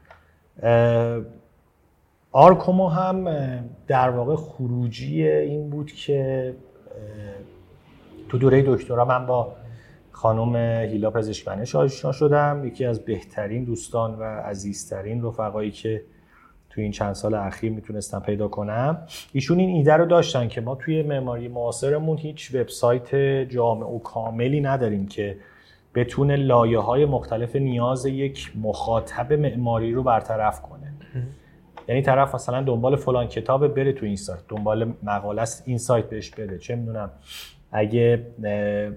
آرکوما 2.33 2.88
هم 2.88 3.29
در 3.87 4.11
واقع 4.11 4.37
خروجی 4.37 5.29
این 5.29 5.70
بود 5.70 5.92
که 5.92 6.55
تو 8.32 8.38
دوره 8.38 8.62
دکترا 8.66 9.04
من 9.04 9.26
با 9.26 9.52
خانم 10.10 10.56
هیلا 10.90 11.10
پزشکمنش 11.10 11.76
آشنا 11.76 12.12
شدم. 12.12 12.62
یکی 12.64 12.84
از 12.84 13.04
بهترین 13.04 13.64
دوستان 13.64 14.14
و 14.14 14.22
عزیزترین 14.22 15.24
رفقایی 15.24 15.70
که 15.70 16.02
تو 16.70 16.80
این 16.80 16.90
چند 16.90 17.12
سال 17.12 17.34
اخیر 17.34 17.72
می‌تونستم 17.72 18.20
پیدا 18.20 18.48
کنم. 18.48 19.06
ایشون 19.32 19.58
این 19.58 19.68
ایده 19.70 19.92
رو 19.92 20.06
داشتن 20.06 20.48
که 20.48 20.60
ما 20.60 20.74
توی 20.74 21.02
معماری 21.02 21.48
معاصرمون 21.48 22.18
هیچ 22.18 22.54
وبسایت 22.54 23.14
جامع 23.48 23.86
و 23.86 23.98
کاملی 23.98 24.60
نداریم 24.60 25.06
که 25.06 25.36
بتونه 25.94 26.36
لایه 26.36 26.78
های 26.78 27.04
مختلف 27.04 27.56
نیاز 27.56 28.06
یک 28.06 28.52
مخاطب 28.62 29.32
معماری 29.32 29.92
رو 29.92 30.02
برطرف 30.02 30.62
کنه. 30.62 30.92
یعنی 31.88 32.02
طرف 32.02 32.34
مثلا 32.34 32.62
دنبال 32.62 32.96
فلان 32.96 33.26
کتاب 33.26 33.74
بره 33.74 33.92
تو 33.92 34.06
این 34.06 34.16
سایت. 34.16 34.40
دنبال 34.48 34.92
مقاله 35.02 35.42
است 35.42 35.62
این 35.66 35.78
سایت 35.78 36.04
بهش 36.04 36.30
بده. 36.30 36.58
چه 36.58 36.76
می‌دونم. 36.76 37.10
اگه 37.72 38.26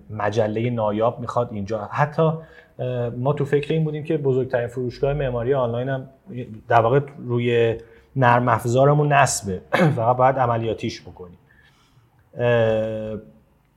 مجله 0.10 0.70
نایاب 0.70 1.20
می‌خواد 1.20 1.50
اینجا. 1.52 1.90
حتی 1.92 2.32
ما 3.18 3.34
تو 3.34 3.46
فکر 3.46 3.74
این 3.74 3.84
بودیم 3.84 4.04
که 4.04 4.18
بزرگترین 4.18 4.68
فروشگاه 4.68 5.14
معماری 5.14 5.54
آنلاین 5.54 5.90
هم 5.90 6.10
در 6.68 6.82
واقع 6.82 7.00
روی 7.18 7.76
نرم 8.16 8.48
افزارمون 8.48 9.14
نصبه. 9.14 9.62
فقط 9.98 10.18
باید 10.18 10.36
عملیاتیش 10.36 11.02
بکنیم. 11.02 11.38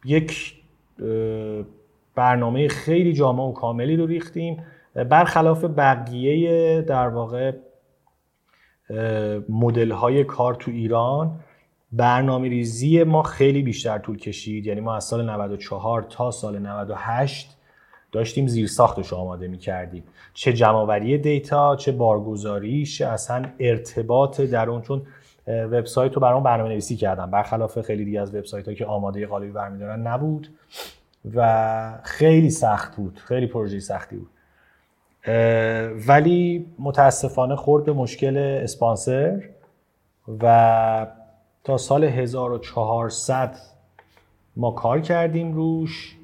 یک 0.04 0.54
برنامه 2.14 2.68
خیلی 2.68 3.12
جامع 3.12 3.42
و 3.42 3.52
کاملی 3.52 3.96
رو 3.96 4.06
ریختیم. 4.06 4.62
برخلاف 4.94 5.64
بقیه 5.64 6.82
در 6.82 7.08
واقع 7.08 7.52
مدل 9.48 9.90
های 9.90 10.24
کار 10.24 10.54
تو 10.54 10.70
ایران 10.70 11.40
برنامه 11.92 12.48
ریزی 12.48 13.04
ما 13.04 13.22
خیلی 13.22 13.62
بیشتر 13.62 13.98
طول 13.98 14.18
کشید. 14.18 14.66
یعنی 14.66 14.80
ما 14.80 14.96
از 14.96 15.04
سال 15.04 15.30
94 15.30 16.02
تا 16.02 16.30
سال 16.30 16.58
98 16.58 17.56
داشتیم 18.12 18.46
زیر 18.46 18.66
ساختش 18.66 19.12
آماده 19.12 19.48
می 19.48 19.58
کردیم 19.58 20.04
چه 20.34 20.52
جمعوری 20.52 21.18
دیتا 21.18 21.76
چه 21.76 21.92
بارگذاریش 21.92 23.00
اصلا 23.00 23.44
ارتباط 23.58 24.40
در 24.40 24.70
اون 24.70 24.82
چون 24.82 25.02
وبسایت 25.46 26.14
رو 26.14 26.20
برام 26.20 26.42
برنامه 26.42 26.68
نویسی 26.68 26.96
کردم 26.96 27.30
برخلاف 27.30 27.80
خیلی 27.80 28.04
دیگه 28.04 28.20
از 28.20 28.34
وبسایت 28.34 28.74
که 28.74 28.86
آماده 28.86 29.26
قالبی 29.26 29.50
برمیدارن 29.50 30.06
نبود 30.06 30.48
و 31.34 32.00
خیلی 32.02 32.50
سخت 32.50 32.96
بود. 32.96 33.20
خیلی 33.24 33.46
پروژه 33.46 33.80
سختی 33.80 34.16
بود. 34.16 34.30
ولی 36.08 36.66
متاسفانه 36.78 37.56
خورد 37.56 37.84
به 37.84 37.92
مشکل 37.92 38.36
اسپانسر 38.36 39.42
و 40.42 41.06
تا 41.68 41.76
سال 41.76 42.04
1400 42.04 43.56
ما 44.56 44.70
کار 44.70 45.00
کردیم 45.00 45.52
روش 45.52 46.16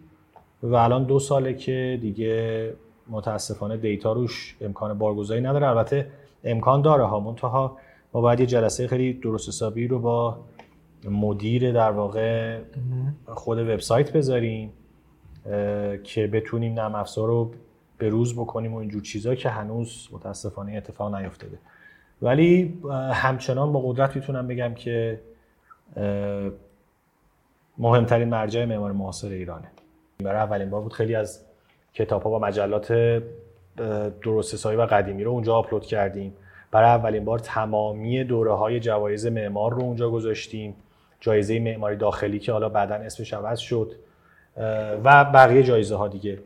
و 0.62 0.74
الان 0.74 1.04
دو 1.04 1.18
ساله 1.18 1.54
که 1.54 1.98
دیگه 2.00 2.72
متاسفانه 3.10 3.76
دیتا 3.76 4.12
روش 4.12 4.56
امکان 4.60 4.98
بارگذاری 4.98 5.40
نداره. 5.40 5.68
البته 5.68 6.06
امکان 6.44 6.82
داره 6.82 7.04
ها 7.04 7.20
منتها 7.20 7.76
ما 8.14 8.20
باید 8.20 8.40
یه 8.40 8.46
جلسه 8.46 8.88
خیلی 8.88 9.12
درست 9.12 9.48
حسابی 9.48 9.88
رو 9.88 9.98
با 9.98 10.36
مدیر 11.10 11.72
در 11.72 11.90
واقع 11.90 12.58
خود 13.26 13.58
وبسایت 13.58 14.12
بذاریم 14.12 14.72
که 16.04 16.26
بتونیم 16.32 16.74
نرم 16.74 16.94
افزار 16.94 17.28
رو 17.28 17.50
به 17.98 18.08
روز 18.08 18.34
بکنیم 18.34 18.74
و 18.74 18.76
اینجور 18.76 19.02
چیزا 19.02 19.34
که 19.34 19.48
هنوز 19.48 20.08
متاسفانه 20.12 20.76
اتفاق 20.76 21.14
نیفتاده. 21.14 21.58
ولی 22.22 22.78
همچنان 23.12 23.72
با 23.72 23.80
قدرت 23.80 24.16
می‌تونم 24.16 24.46
بگم 24.46 24.74
که 24.74 25.20
مهمترین 27.78 28.28
مرجع 28.28 28.64
معمار 28.64 28.92
معاصر 28.92 29.28
ایرانه. 29.28 29.68
برای 30.24 30.40
اولین 30.40 30.70
بار 30.70 30.80
بود 30.80 30.92
خیلی 30.92 31.14
از 31.14 31.44
کتاب 31.94 32.22
ها 32.22 32.30
و 32.30 32.38
مجلات 32.38 33.22
درست 34.22 34.66
و 34.66 34.86
قدیمی 34.86 35.24
رو 35.24 35.30
اونجا 35.30 35.54
آپلود 35.54 35.86
کردیم. 35.86 36.32
برای 36.70 36.90
اولین 36.90 37.24
بار 37.24 37.38
تمامی 37.38 38.24
دوره 38.24 38.52
های 38.52 38.80
جوایز 38.80 39.26
معمار 39.26 39.74
رو 39.74 39.82
اونجا 39.82 40.10
گذاشتیم. 40.10 40.74
جایزه 41.20 41.58
معماری 41.58 41.96
داخلی 41.96 42.38
که 42.38 42.52
حالا 42.52 42.68
بعدا 42.68 42.94
اسمش 42.94 43.34
عوض 43.34 43.58
شد. 43.58 43.92
و 45.04 45.24
بقیه 45.24 45.62
جایزه 45.62 45.96
ها 45.96 46.08
دیگه. 46.08 46.38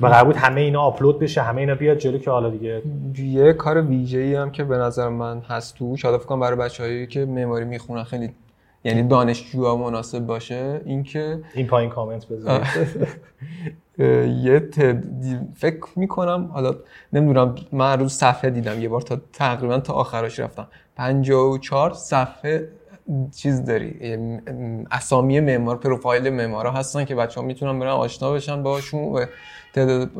و 0.00 0.06
قرار 0.06 0.24
بود 0.24 0.36
همه 0.36 0.60
اینا 0.60 0.82
آپلود 0.82 1.18
بشه 1.18 1.42
همه 1.42 1.60
اینا 1.60 1.74
بیاد 1.74 1.96
جلو 1.98 2.18
که 2.18 2.30
حالا 2.30 2.50
دیگه 2.50 2.82
یه 3.18 3.52
کار 3.52 3.82
ویژه 3.82 4.18
ای 4.18 4.34
هم 4.34 4.50
که 4.50 4.64
به 4.64 4.76
نظر 4.76 5.08
من 5.08 5.40
هست 5.40 5.76
تو 5.76 5.96
حالا 6.02 6.18
فکر 6.18 6.36
برای 6.36 6.56
بچه‌هایی 6.56 7.06
که 7.06 7.24
معماری 7.24 7.64
می‌خونن 7.64 8.04
خیلی 8.04 8.34
یعنی 8.84 9.02
دانشجوها 9.02 9.76
مناسب 9.76 10.18
باشه 10.18 10.80
اینکه 10.84 11.40
این 11.54 11.66
پایین 11.66 11.90
کامنت 11.90 12.26
بذارید. 12.26 12.66
یه. 14.44 14.68
فکر 15.56 15.86
می‌کنم 15.96 16.50
حالا 16.52 16.74
نمی‌دونم 17.12 17.54
من 17.72 17.98
روز 17.98 18.12
صفحه 18.12 18.50
دیدم 18.50 18.82
یه 18.82 18.88
بار 18.88 19.00
تا 19.00 19.20
تقریبا 19.32 19.78
تا 19.78 19.92
آخرش 19.92 20.40
رفتم. 20.40 20.68
54 20.96 21.92
صفحه 21.92 22.68
چیز 23.36 23.64
داری 23.64 24.18
اسامی 24.90 25.40
معمار 25.40 25.76
پروفایل 25.76 26.30
معمارا 26.30 26.72
هستن 26.72 27.04
که 27.04 27.14
بچه 27.14 27.40
ها 27.40 27.46
می‌تونن 27.46 27.78
برن 27.78 27.90
آشنا 27.90 28.32
بشن 28.32 28.62
باشون 28.62 29.04
و 29.04 29.24
تعداد 29.74 30.18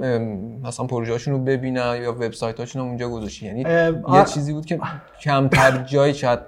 مثلا 0.63 0.87
پروژه‌هاشون 0.87 1.35
رو 1.35 1.41
ببینن 1.41 1.99
یا 2.03 2.13
وبسایت‌هاشون 2.13 2.83
اونجا 2.83 3.09
گذاشتی. 3.09 3.47
یعنی 3.47 3.61
یه 4.13 4.25
چیزی 4.35 4.53
بود 4.53 4.67
که 4.67 4.81
کمتر 5.23 5.83
جای 5.83 6.15
شاید 6.15 6.39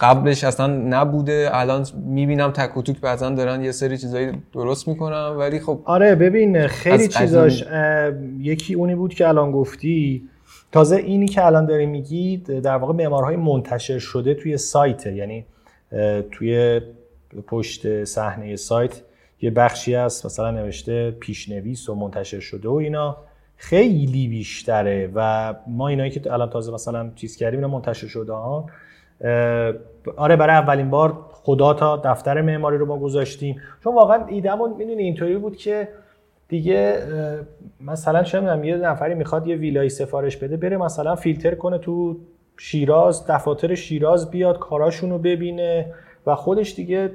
قبلش 0.00 0.44
اصلا 0.44 0.66
نبوده. 0.66 1.48
الان 1.52 1.86
می‌بینم 2.06 2.50
تک 2.50 2.76
و 2.76 2.82
توک 2.82 3.00
بعضا 3.00 3.30
دارن 3.30 3.64
یه 3.64 3.72
سری 3.72 3.98
چیزایی 3.98 4.32
درست 4.52 4.88
می‌کنن 4.88 5.28
ولی 5.28 5.60
خب 5.60 5.80
آره 5.84 6.14
ببین 6.14 6.66
خیلی 6.66 7.08
چیزاش 7.08 7.64
یکی 8.38 8.74
اونی 8.74 8.94
بود 8.94 9.14
که 9.14 9.28
الان 9.28 9.52
گفتی. 9.52 10.28
تازه 10.72 10.96
اینی 10.96 11.28
که 11.28 11.46
الان 11.46 11.66
داری 11.66 11.86
میگی 11.86 12.36
در 12.36 12.76
واقع 12.76 12.92
معمارهای 12.92 13.36
منتشر 13.36 13.98
شده 13.98 14.34
توی 14.34 14.56
سایت 14.56 15.06
یعنی 15.06 15.46
توی 16.30 16.80
پشت 17.46 18.04
صحنه 18.04 18.56
سایت 18.56 19.02
یه 19.40 19.50
بخشی 19.50 19.94
هست 19.94 20.26
مثلا 20.26 20.50
نوشته 20.50 21.10
پیشنویس 21.10 21.88
و 21.88 21.94
منتشر 21.94 22.40
شده 22.40 22.68
و 22.68 22.72
اینا. 22.72 23.16
خیلی 23.56 24.28
بیشتره 24.28 25.10
و 25.14 25.54
ما 25.66 25.88
اینایی 25.88 26.10
که 26.10 26.32
الان 26.32 26.50
تازه 26.50 26.72
مثلا 26.72 27.10
چیز 27.14 27.36
کردیم 27.36 27.58
اینا 27.58 27.68
منتشر 27.68 28.06
شده 28.06 28.32
ها. 28.32 28.66
آره 30.16 30.36
برای 30.36 30.56
اولین 30.56 30.90
بار 30.90 31.18
خدا 31.32 31.74
تا 31.74 31.96
دفتر 31.96 32.42
معماری 32.42 32.78
رو 32.78 32.86
ما 32.86 32.98
گذاشتیم. 32.98 33.60
چون 33.84 33.94
واقعا 33.94 34.26
ایدمون 34.26 34.70
می‌دونی 34.78 35.02
اینطوری 35.02 35.36
بود 35.36 35.56
که 35.56 35.88
دیگه 36.48 36.98
مثلا 37.80 38.22
چه 38.22 38.42
یه 38.64 38.76
نفری 38.76 39.14
می‌خواد 39.14 39.46
یه 39.46 39.56
ویلای 39.56 39.88
سفارش 39.88 40.36
بده 40.36 40.56
بره 40.56 40.76
مثلا 40.76 41.14
فیلتر 41.14 41.54
کنه 41.54 41.78
تو 41.78 42.16
شیراز 42.58 43.26
دفاتر 43.26 43.74
شیراز 43.74 44.30
بیاد 44.30 44.58
کاراشون 44.58 45.10
رو 45.10 45.18
ببینه 45.18 45.94
و 46.26 46.34
خودش 46.34 46.74
دیگه 46.74 47.10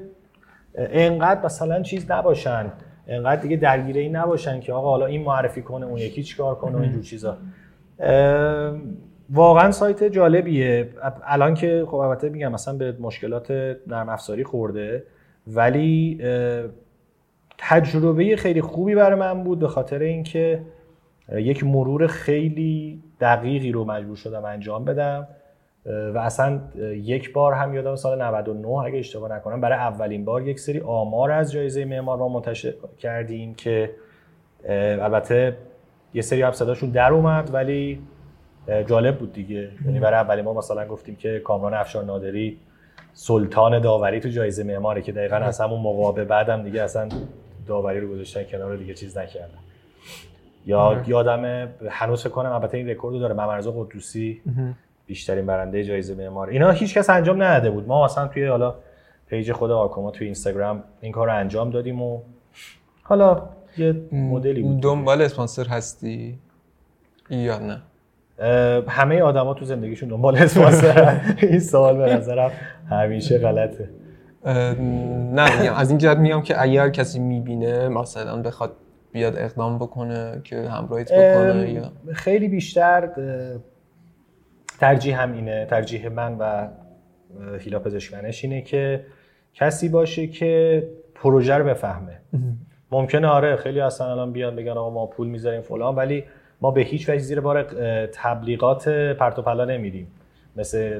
انقدر 0.75 1.45
مثلا 1.45 1.81
چیز 1.81 2.11
نباشن 2.11 2.71
انقدر 3.07 3.41
دیگه 3.41 3.57
درگیره 3.57 4.01
ای 4.01 4.09
نباشن 4.09 4.59
که 4.59 4.73
آقا 4.73 4.89
حالا 4.89 5.05
این 5.05 5.23
معرفی 5.23 5.61
کنه 5.61 5.85
اون 5.85 5.97
یکی 5.97 6.23
چیکار 6.23 6.55
کنه 6.55 6.81
اینجور 6.81 7.03
چیزا. 7.03 7.37
واقعا 9.31 9.71
سایت 9.71 10.03
جالبیه. 10.03 10.89
الان 11.23 11.53
که 11.53 11.85
خب 11.87 11.95
البته 11.95 12.29
میگم 12.29 12.51
مثلا 12.51 12.73
به 12.77 12.95
مشکلات 12.99 13.51
نرم 13.87 14.09
افزاری 14.09 14.43
خورده 14.43 15.03
ولی 15.47 16.21
تجربه 17.57 18.35
خیلی 18.35 18.61
خوبی 18.61 18.95
برای 18.95 19.19
من 19.19 19.43
بود 19.43 19.59
به 19.59 19.67
خاطر 19.67 19.99
اینکه 19.99 20.61
یک 21.35 21.63
مرور 21.63 22.07
خیلی 22.07 23.03
دقیقی 23.19 23.71
رو 23.71 23.85
مجبور 23.85 24.15
شدم 24.15 24.45
انجام 24.45 24.85
بدم. 24.85 25.27
و 25.85 26.17
اصلا 26.17 26.61
یک 26.95 27.33
بار 27.33 27.53
هم 27.53 27.73
یادم 27.73 27.95
سال 27.95 28.21
99 28.21 28.67
اگه 28.67 28.99
اشتباه 28.99 29.31
نکنم 29.31 29.61
برای 29.61 29.77
اولین 29.77 30.25
بار 30.25 30.47
یک 30.47 30.59
سری 30.59 30.79
آمار 30.79 31.31
از 31.31 31.51
جایزه 31.51 31.85
معمار 31.85 32.17
ما 32.17 32.29
منتشر 32.29 32.73
کردیم 32.99 33.53
که 33.53 33.91
البته 34.69 35.57
یه 36.13 36.21
سری 36.21 36.41
هم 36.41 36.51
صداشون 36.51 36.89
در 36.89 37.13
اومد 37.13 37.53
ولی 37.53 38.01
جالب 38.67 39.17
بود 39.17 39.33
دیگه. 39.33 39.69
یعنی 39.85 39.99
برای 39.99 40.19
اولین 40.19 40.45
بار 40.45 40.55
مثلا 40.55 40.87
گفتیم 40.87 41.15
که 41.15 41.39
کامران 41.39 41.73
افشار 41.73 42.03
نادری 42.03 42.57
سلطان 43.13 43.79
داوری 43.79 44.19
تو 44.19 44.29
جایزه 44.29 44.63
معماره 44.63 45.01
که 45.01 45.11
دقیقا 45.11 45.35
از 45.35 45.61
همون 45.61 45.79
موقع 45.81 46.23
بعدم 46.23 46.63
دیگه 46.63 46.81
اصلا 46.81 47.09
داوری 47.67 47.99
رو 47.99 48.07
گذاشتن 48.07 48.43
کنار 48.43 48.75
دیگه 48.75 48.93
چیز 48.93 49.17
نکردن. 49.17 49.57
یا. 50.65 51.03
یادم 51.07 51.69
هنوز 51.89 52.21
فکر 52.21 52.29
کنم 52.29 52.51
البته 52.51 52.77
این 52.77 52.89
رکورد 52.89 53.19
داره. 53.19 53.33
ممدرضا 53.33 53.71
قدوسی 53.71 54.41
بیشترین 55.05 55.45
برنده 55.45 55.83
جایزه 55.83 56.15
معمار. 56.15 56.49
اینا 56.49 56.71
هیچ 56.71 56.97
کس 56.97 57.09
انجام 57.09 57.43
نداده 57.43 57.71
بود. 57.71 57.87
ما 57.87 58.05
اصلا 58.05 58.27
توی 58.27 58.45
حالا 58.45 58.75
page 59.27 59.51
خود 59.51 59.71
آرکوما 59.71 60.11
توی 60.11 60.25
اینستاگرام 60.25 60.83
این 61.01 61.11
کار 61.11 61.27
رو 61.27 61.35
انجام 61.35 61.69
دادیم 61.69 62.01
و 62.01 62.21
حالا 63.03 63.49
یه 63.77 63.95
مدلی 64.11 64.61
بود. 64.61 64.81
دنبال 64.81 65.21
اسپانسر 65.21 65.67
هستی؟ 65.67 66.39
یا 67.29 67.59
نه؟ 67.59 67.81
همه 68.87 69.21
آدما 69.21 69.53
تو 69.53 69.65
زندگیشون 69.65 70.09
دنبال 70.09 70.37
اسپانسر 70.37 71.21
این 71.41 71.59
سوال 71.59 71.97
به 71.97 72.15
نظرم 72.15 72.51
همیشه 72.89 73.37
غلطه. 73.37 73.89
نه 75.33 75.79
از 75.79 75.89
این 75.89 75.97
جهت 75.97 76.17
میگم 76.17 76.41
که 76.41 76.61
اگر 76.61 76.89
کسی 76.89 77.19
می‌بینه 77.19 77.89
مثلا 77.89 78.41
بخواد 78.41 78.71
بیاد 79.11 79.37
اقدام 79.37 79.77
بکنه 79.77 80.41
که 80.43 80.69
همراهیت 80.69 81.11
بکنه 81.11 81.71
یا 81.71 81.91
خیلی 82.13 82.47
بیشتر 82.47 83.09
ترجیح 84.79 85.21
هم 85.21 85.33
اینه. 85.33 85.65
ترجیح 85.65 86.09
من 86.09 86.37
و 86.39 86.67
هیلا 87.59 87.79
پزشکنش 87.79 88.43
اینه 88.43 88.61
که 88.61 89.05
کسی 89.53 89.89
باشه 89.89 90.27
که 90.27 90.83
پروژه 91.15 91.55
رو 91.55 91.65
بفهمه. 91.65 92.21
ممکنه 92.91 93.27
آره 93.27 93.55
خیلی 93.55 93.79
هستن 93.79 94.05
الان 94.05 94.31
بیان 94.31 94.55
بگن 94.55 94.71
آقا 94.71 94.89
ما 94.89 95.05
پول 95.05 95.27
می‌ذاریم 95.27 95.61
فلان 95.61 95.95
ولی 95.95 96.23
ما 96.61 96.71
به 96.71 96.81
هیچ 96.81 97.09
وجه 97.09 97.19
زیر 97.19 97.39
بار 97.39 97.63
تبلیغات 98.05 98.89
پرت 98.89 99.39
و 99.39 99.41
پلا 99.41 99.65
نمیدیم 99.65 100.07
مثل 100.55 100.99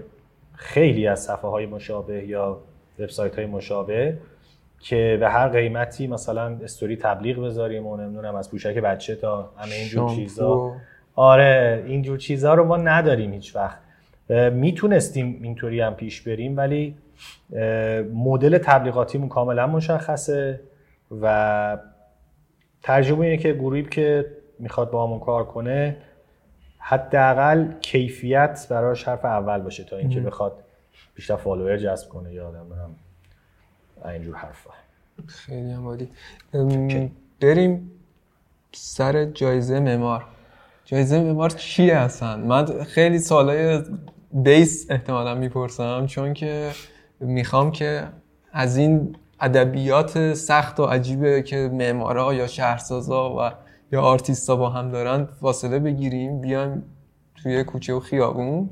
خیلی 0.54 1.08
از 1.08 1.24
صفحه 1.24 1.50
های 1.50 1.66
مشابه 1.66 2.26
یا 2.26 2.58
وبسایت 3.00 3.36
های 3.36 3.46
مشابه 3.46 4.18
که 4.80 5.18
به 5.20 5.30
هر 5.30 5.48
قیمتی 5.48 6.08
مثلا 6.08 6.60
استوری 6.64 6.98
تبلیغ 6.98 7.46
بذاریم 7.46 7.88
و 7.88 7.98
نمی‌دونم 7.98 8.36
از 8.36 8.52
پوشک 8.52 8.78
بچه 8.78 9.16
تا 9.16 9.52
همه 9.58 9.76
اینجور 9.76 10.10
چیزا. 10.16 10.74
آره 11.16 11.84
اینجور 11.88 12.18
چیزا 12.18 12.54
رو 12.54 12.66
ما 12.66 12.78
نداریم 12.78 13.34
هیچ 13.34 13.56
وقت. 13.56 13.78
می‌تونستیم 14.52 15.40
اینطوری 15.44 15.82
هم 15.82 15.96
پیش 15.96 16.22
بریم 16.22 16.58
ولی 16.58 16.96
مدل 18.14 18.58
تبلیغاتیمون 18.58 19.30
کاملا 19.30 19.68
مشخصه 19.68 20.60
و 21.22 21.78
ترجمه 22.84 23.26
اینه 23.26 23.38
که 23.38 23.54
گروهی 23.54 23.84
که 23.84 24.26
می‌خواد 24.62 24.92
با 24.92 25.08
همون 25.08 25.20
کار 25.20 25.46
کنه 25.46 25.98
حداقل 26.78 27.72
کیفیت 27.82 28.68
براش 28.70 29.08
حرف 29.08 29.26
اول 29.26 29.62
باشه 29.62 29.84
تا 29.84 29.98
اینکه 29.98 30.20
بخواد 30.20 30.64
بیشتر 31.16 31.36
فالوور 31.36 31.78
جذب 31.78 32.10
کنه 32.10 32.34
یا 32.34 32.48
آدم 32.48 32.96
اینجور 34.06 34.36
حرفا. 34.36 34.70
خیلی 35.28 35.72
هم 35.72 35.88
عالی. 35.88 36.12
بریم 37.42 37.92
سر 38.72 39.26
جایزه 39.26 39.80
معمار. 39.80 40.26
جایزه 40.86 41.20
معمار 41.20 41.50
چیه 41.50 41.96
اصلا؟ 41.96 42.38
من 42.38 42.84
خیلی 42.84 43.20
سالای 43.20 43.84
بیس 44.34 44.92
احتمالا 44.92 45.36
می‌پرسم 45.36 46.06
چون 46.06 46.34
که 46.34 46.72
می‌خوام 47.20 47.72
که 47.72 48.08
از 48.52 48.78
این 48.78 49.16
ادبیات 49.40 50.34
سخت 50.34 50.80
و 50.80 50.86
عجیبه 50.86 51.42
که 51.42 51.70
معمارا 51.74 52.34
یا 52.34 52.48
شهرسازا 52.48 53.36
و 53.36 53.52
یا 53.92 54.02
آرتیستا 54.02 54.56
با 54.56 54.70
هم 54.70 54.92
دارن 54.92 55.28
فاصله 55.42 55.80
بگیریم 55.80 56.42
بیایم 56.42 56.84
توی 57.44 57.64
کوچه 57.64 57.94
و 57.94 58.00
خیابون. 58.00 58.70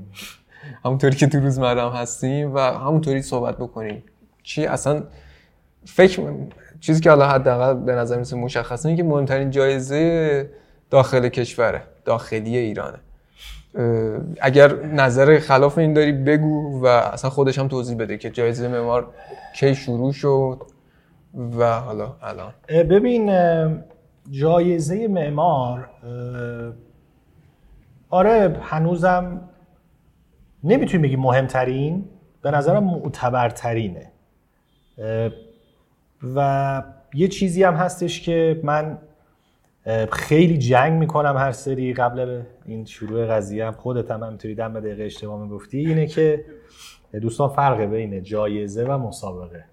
همونطوری 0.85 1.15
که 1.15 1.27
تو 1.27 1.39
روزمره 1.39 1.81
هم 1.81 1.89
هستیم 1.89 2.55
و 2.55 2.59
همونطوری 2.59 3.21
صحبت 3.21 3.57
بکنیم. 3.57 4.03
چی؟ 4.43 4.65
اصلا 4.65 5.03
فکر 5.85 6.33
چیزی 6.79 7.01
که 7.01 7.09
حالا 7.09 7.27
حداقل 7.27 7.73
به 7.73 7.95
نظر 7.95 8.17
میسه 8.17 8.35
مشخصه 8.35 8.89
اینه 8.89 8.97
که 8.97 9.03
مهمترین 9.03 9.49
جایزه 9.49 10.49
داخل 10.89 11.29
کشوره 11.29 11.81
داخلی 12.05 12.57
ایرانه. 12.57 12.97
اگر 14.41 14.75
نظر 14.85 15.39
خلاف 15.39 15.77
این 15.77 15.93
داری 15.93 16.11
بگو 16.11 16.81
و 16.83 16.85
اصلا 16.85 17.29
خودش 17.29 17.59
هم 17.59 17.67
توضیح 17.67 17.97
بده 17.97 18.17
که 18.17 18.29
جایزه 18.29 18.67
معمار 18.67 19.07
کی 19.55 19.75
شروع 19.75 20.11
شد 20.11 20.61
و 21.57 21.79
حالا 21.79 22.15
الان. 22.21 22.53
ببین 22.69 23.29
جایزه 24.29 25.07
معمار 25.07 25.89
آره 28.09 28.57
هنوزم 28.61 29.49
نمی‌تونیم 30.63 31.01
بگیم 31.01 31.19
مهمترین 31.19 32.05
به 32.41 32.51
نظرم 32.51 32.83
معتبرترینه. 32.83 34.11
و 36.35 36.83
یه 37.13 37.27
چیزی 37.27 37.63
هم 37.63 37.73
هستش 37.73 38.21
که 38.21 38.59
من 38.63 38.97
خیلی 40.11 40.57
جنگ 40.57 40.99
می‌کنم 40.99 41.37
هر 41.37 41.51
سری 41.51 41.93
قبل 41.93 42.41
این 42.65 42.85
شروع 42.85 43.25
قضیه 43.25 43.65
هم. 43.65 43.71
خودت 43.71 44.11
هم 44.11 44.23
همینطوری 44.23 44.55
دم 44.55 44.73
به 44.73 44.79
دقیقه 44.79 45.03
اشتباه 45.03 45.43
می‌گفتی. 45.43 45.77
اینه 45.77 46.07
که 46.07 46.45
دوستان 47.21 47.49
فرق 47.49 47.81
بین 47.81 48.23
جایزه 48.23 48.85
و 48.85 48.97
مسابقه. 48.97 49.65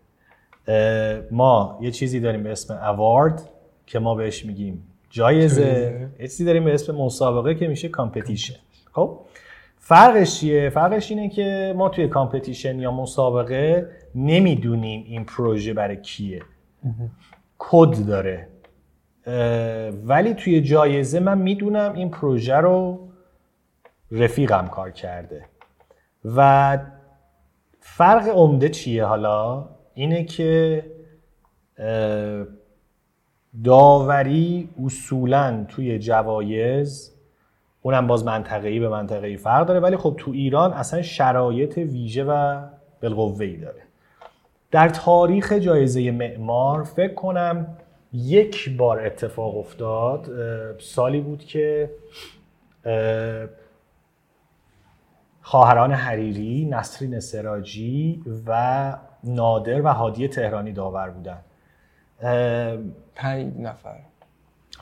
ما 1.30 1.78
یه 1.82 1.90
چیزی 1.90 2.20
داریم 2.20 2.42
به 2.42 2.52
اسم 2.52 2.74
award 2.74 3.50
که 3.86 3.98
ما 3.98 4.14
بهش 4.14 4.44
میگیم 4.44 4.82
جایزه. 5.10 6.08
چیزی 6.18 6.44
داریم 6.44 6.64
به 6.64 6.74
اسم 6.74 6.94
مسابقه 6.94 7.54
که 7.54 7.68
میشه 7.68 7.88
competition. 7.88 8.56
خب 8.92 9.20
فرقش 9.78 10.40
چیه؟ 10.40 10.70
فرقش 10.70 11.10
اینه 11.10 11.28
که 11.28 11.74
ما 11.76 11.88
توی 11.88 12.08
competition 12.08 12.80
یا 12.80 12.90
مسابقه 12.90 13.90
نمی‌دونیم 14.14 15.04
این 15.06 15.24
پروژه 15.24 15.74
برای 15.74 16.00
کیه. 16.00 16.42
کد 17.58 18.06
داره. 18.06 18.48
ولی 20.04 20.34
توی 20.34 20.60
جایزه 20.60 21.20
من 21.20 21.38
می‌دونم 21.38 21.92
این 21.92 22.10
پروژه 22.10 22.56
رو 22.56 23.08
رفیقم 24.10 24.68
کار 24.68 24.90
کرده. 24.90 25.44
و 26.24 26.78
فرق 27.80 28.28
عمده 28.28 28.68
چیه 28.68 29.04
حالا؟ 29.04 29.68
اینه 29.94 30.24
که 30.24 30.84
داوری 33.64 34.68
اصولا 34.84 35.64
توی 35.68 35.98
جوایز 35.98 37.12
اونم 37.82 38.06
باز 38.06 38.24
منطقه‌ای 38.24 38.80
به 38.80 38.88
منطقه‌ای 38.88 39.36
فرق 39.36 39.66
داره 39.66 39.80
ولی 39.80 39.96
خب 39.96 40.14
تو 40.18 40.30
ایران 40.30 40.72
اصلا 40.72 41.02
شرایط 41.02 41.78
ویژه 41.78 42.24
و 42.24 42.62
بالقوه‌ای 43.02 43.56
داره. 43.56 43.82
در 44.70 44.88
تاریخ 44.88 45.52
جایزه 45.52 46.10
معمار 46.10 46.82
فکر 46.82 47.14
کنم 47.14 47.66
یک 48.12 48.76
بار 48.76 49.06
اتفاق 49.06 49.58
افتاد 49.58 50.30
سالی 50.80 51.20
بود 51.20 51.44
که 51.44 51.90
خواهران 55.42 55.92
حریری، 55.92 56.64
نسرین 56.70 57.20
سراجی 57.20 58.22
و 58.46 58.92
نادر 59.24 59.82
و 59.82 59.88
هادی 59.88 60.28
تهرانی 60.28 60.72
داور 60.72 61.10
بودن. 61.10 61.38
پنج 63.14 63.52
نفر. 63.58 63.96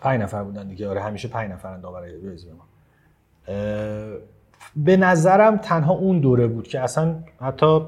پنج 0.01 0.21
نفر 0.21 0.43
بودن 0.43 0.69
دیگه. 0.69 0.89
آره 0.89 1.03
همیشه 1.03 1.29
پنج 1.29 1.51
نفرن 1.51 1.81
داور 1.81 2.03
جایزه 2.25 2.49
ما. 2.53 2.65
به 4.77 4.97
نظرم 4.97 5.57
تنها 5.57 5.93
اون 5.93 6.21
دوره 6.21 6.47
بود 6.47 6.69
که 6.69 6.81
اصلا 6.81 7.15
حتی 7.41 7.81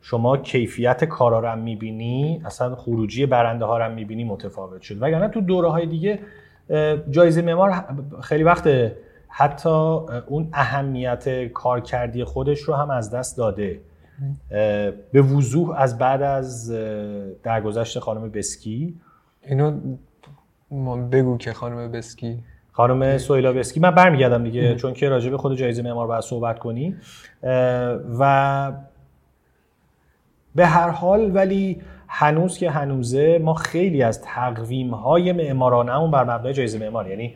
شما 0.00 0.36
کیفیت 0.36 1.04
کارا 1.04 1.40
رو 1.40 1.56
می‌بینی 1.56 2.42
اصلا 2.44 2.74
خروجی 2.74 3.26
برنده 3.26 3.64
ها 3.64 3.78
رو 3.78 3.94
می‌بینی 3.94 4.24
متفاوت 4.24 4.82
شد. 4.82 5.02
وگرنه 5.02 5.28
تو 5.28 5.40
دوره 5.40 5.70
های 5.70 5.86
دیگه 5.86 6.18
جایزه 7.10 7.42
معمار 7.42 7.84
خیلی 8.22 8.42
وقت 8.42 8.68
حتی 9.28 9.68
اون 10.26 10.48
اهمیت 10.52 11.44
کارکردی 11.44 12.24
خودش 12.24 12.60
رو 12.60 12.74
هم 12.74 12.90
از 12.90 13.10
دست 13.10 13.38
داده. 13.38 13.80
به 15.12 15.22
وضوح 15.22 15.80
از 15.80 15.98
بعد 15.98 16.22
از 16.22 16.72
درگذشت 17.42 17.98
خانم 17.98 18.30
بسکی. 18.30 19.00
اینو 19.42 19.80
بگو 21.12 21.36
که 21.38 21.52
خانم 21.52 21.92
بسکی. 21.92 22.38
خانم 22.72 23.18
سویلا 23.18 23.52
بسکی. 23.52 23.80
من 23.80 23.90
برمیگردم 23.90 24.44
دیگه 24.44 24.74
چون 24.74 24.92
که 24.92 25.08
راجع 25.08 25.30
به 25.30 25.38
خود 25.38 25.56
جایزه 25.56 25.82
معمار 25.82 26.06
باید 26.06 26.22
صحبت 26.22 26.58
کنی. 26.58 26.96
و 28.18 28.72
به 30.54 30.66
هر 30.66 30.88
حال 30.88 31.36
ولی 31.36 31.82
هنوز 32.08 32.58
که 32.58 32.70
هنوزه 32.70 33.38
ما 33.38 33.54
خیلی 33.54 34.02
از 34.02 34.22
تقویم 34.22 34.94
های 34.94 35.32
معمارانه 35.32 36.10
بر 36.10 36.24
مبنای 36.24 36.52
جایزه 36.52 36.78
معمار 36.78 37.08
یعنی 37.08 37.34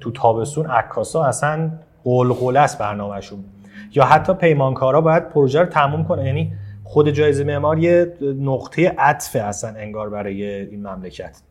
تو 0.00 0.10
تابستون 0.10 0.66
عکاسا 0.66 1.24
اصلا 1.24 1.70
قلقله 2.04 2.60
است 2.60 2.78
برنامهشون. 2.78 3.44
یا 3.92 4.04
حتی 4.04 4.34
پیمانکارا 4.34 5.00
باید 5.00 5.28
پروژه 5.28 5.60
رو 5.60 5.66
تموم 5.66 6.04
کنه 6.04 6.24
یعنی 6.24 6.52
خود 6.84 7.10
جایزه 7.10 7.44
معمار 7.44 7.78
یه 7.78 8.12
نقطه 8.20 8.94
عطف 8.98 9.36
اصلا 9.40 9.70
انگار 9.70 10.10
برای 10.10 10.44
این 10.44 10.86
مملکت. 10.86 11.42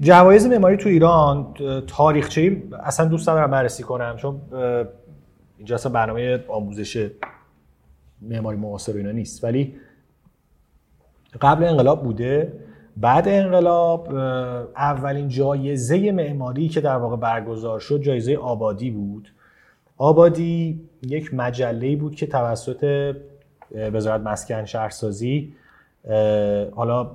جوایز 0.00 0.46
معماری 0.46 0.76
تو 0.76 0.88
ایران 0.88 1.54
تاریخچه 1.86 2.62
اصلا 2.84 3.06
دوست 3.06 3.26
دارم 3.26 3.50
بررسی 3.50 3.82
کنم 3.82 4.16
چون 4.16 4.40
اینجا 5.58 5.74
اصلا 5.74 5.92
برنامه 5.92 6.44
آموزش 6.48 7.10
معماری 8.22 8.58
معاصر 8.58 8.92
اینا 8.92 9.10
نیست. 9.10 9.44
ولی 9.44 9.74
قبل 11.40 11.64
انقلاب 11.64 12.02
بوده. 12.02 12.52
بعد 13.00 13.28
انقلاب 13.28 14.14
اولین 14.76 15.28
جایزه 15.28 16.12
معماری 16.12 16.68
که 16.68 16.80
در 16.80 16.96
واقع 16.96 17.16
برگزار 17.16 17.80
شد 17.80 18.00
جایزه 18.00 18.36
آبادی 18.36 18.90
بود. 18.90 19.28
آبادی 19.96 20.80
یک 21.02 21.34
مجله 21.34 21.96
بود 21.96 22.14
که 22.14 22.26
توسط 22.26 23.14
وزارت 23.74 24.20
مسکن 24.20 24.64
شهرسازی 24.64 25.54
حالا 26.74 27.10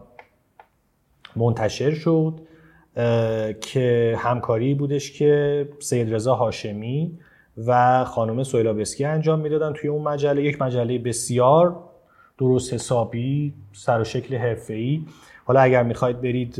منتشر 1.36 1.91
شد 1.91 2.39
که 3.62 4.15
همکاری 4.19 4.74
بودش 4.74 5.12
که 5.12 5.69
سید 5.80 6.13
رضا 6.13 6.36
هاشمی 6.36 7.19
و 7.67 8.04
خانم 8.04 8.43
سویلا 8.43 8.74
بسکی 8.74 9.06
انجام 9.06 9.39
می‌دادن 9.39 9.74
توی 9.74 9.89
اون 9.89 10.02
مجله. 10.02 10.43
یک 10.43 10.62
مجله 10.62 10.98
بسیار 10.98 11.76
درست 12.38 12.74
حسابی 12.74 13.54
سر 13.74 14.02
و 14.02 14.04
شکل 14.04 14.36
حرفه‌ای. 14.36 15.06
حالا 15.46 15.62
اگر 15.62 15.84
می‌خواید 15.84 16.22
برید 16.22 16.56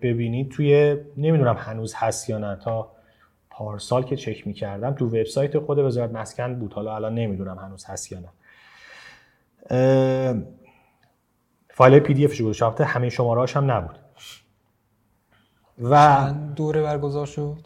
ببینید 0.00 0.50
توی 0.50 0.96
نمی‌دونم 1.16 1.56
هنوز 1.58 1.94
هست 1.94 2.30
یا 2.30 2.38
نه 2.38 2.56
تا 2.56 2.90
پارسال 3.50 4.02
که 4.02 4.16
چک 4.16 4.46
می‌کردم 4.46 4.94
تو 4.94 5.06
وبسایت 5.06 5.58
خود 5.58 5.78
وزارت 5.78 6.10
مسکن 6.10 6.54
بود. 6.54 6.72
حالا 6.72 6.96
الان 6.96 7.14
نمی‌دونم 7.14 7.58
هنوز 7.58 7.84
هست 7.84 8.12
یا 8.12 8.18
نه. 8.20 8.28
فایل 11.70 11.98
پی 11.98 12.14
دی 12.14 12.24
افش 12.24 12.42
گذاشت 12.42 12.80
همه 12.80 13.08
شماره 13.08 13.52
هم 13.52 13.70
نبود. 13.70 13.98
و 15.82 16.32
دوره 16.56 16.82
برگزار 16.82 17.26
شد؟ 17.26 17.58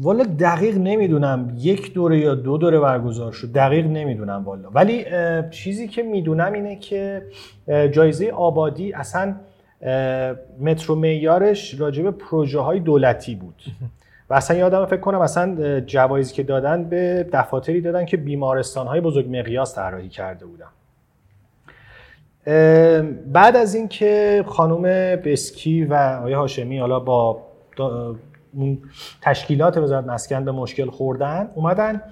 والا 0.00 0.24
دقیق 0.24 0.78
نمی‌دونم 0.78 1.52
یک 1.56 1.94
دوره 1.94 2.18
یا 2.18 2.34
دو 2.34 2.58
دوره 2.58 2.80
برگزار 2.80 3.32
شد 3.32 3.52
دقیق 3.52 3.86
نمی‌دونم 3.86 4.44
والا. 4.44 4.70
ولی 4.74 5.04
چیزی 5.50 5.88
که 5.88 6.02
می‌دونم 6.02 6.52
اینه 6.52 6.76
که 6.76 7.22
جایزه 7.66 8.30
آبادی 8.30 8.92
اصلا 8.92 9.34
مترو 10.60 10.94
میارش 10.94 11.80
راجب 11.80 12.10
پروژه 12.10 12.60
های 12.60 12.80
دولتی 12.80 13.34
بود. 13.34 13.62
و 14.30 14.34
اصلا 14.34 14.56
یادم 14.56 14.86
فکر 14.86 15.00
کنم 15.00 15.20
اصلا 15.20 15.80
جوایزی 15.80 16.34
که 16.34 16.42
دادن 16.42 16.84
به 16.84 17.26
دفاتری 17.32 17.80
دادن 17.80 18.04
که 18.04 18.16
بیمارستان 18.16 18.86
های 18.86 19.00
بزرگ 19.00 19.36
مقیاس 19.36 19.74
طراحی 19.74 20.08
کرده 20.08 20.46
بودن. 20.46 20.66
بعد 23.32 23.56
از 23.56 23.74
اینکه 23.74 24.44
خانم 24.46 24.82
بسکی 25.16 25.84
و 25.84 25.94
آقای 25.94 26.32
هاشمی 26.32 26.78
حالا 26.78 27.00
با 27.00 27.42
اون 28.52 28.78
تشکیلات 29.22 29.76
وزارت 29.76 30.04
مسکن 30.04 30.44
به 30.44 30.52
مشکل 30.52 30.90
خوردن 30.90 31.50
اومدن 31.54 32.02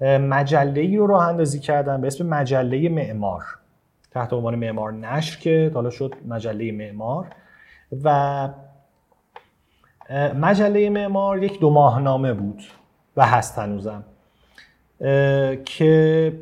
مجله 0.00 0.80
ای 0.80 0.96
رو 0.96 1.06
راه 1.06 1.28
اندازی 1.28 1.58
کردن 1.58 2.00
به 2.00 2.06
اسم 2.06 2.26
مجله 2.26 2.88
معمار. 2.88 3.44
تحت 4.10 4.32
عنوان 4.32 4.54
معمار 4.54 4.92
نشر 4.92 5.38
که 5.40 5.70
حالا 5.74 5.90
شد 5.90 6.14
مجله 6.28 6.72
معمار. 6.72 7.26
و 8.04 8.48
مجله 10.34 10.90
معمار 10.90 11.42
یک 11.42 11.60
دو 11.60 11.70
ماهنامه 11.70 12.32
بود 12.32 12.62
و 13.16 13.26
هست 13.26 13.58
هنوزم 13.58 14.04
که 15.64 16.32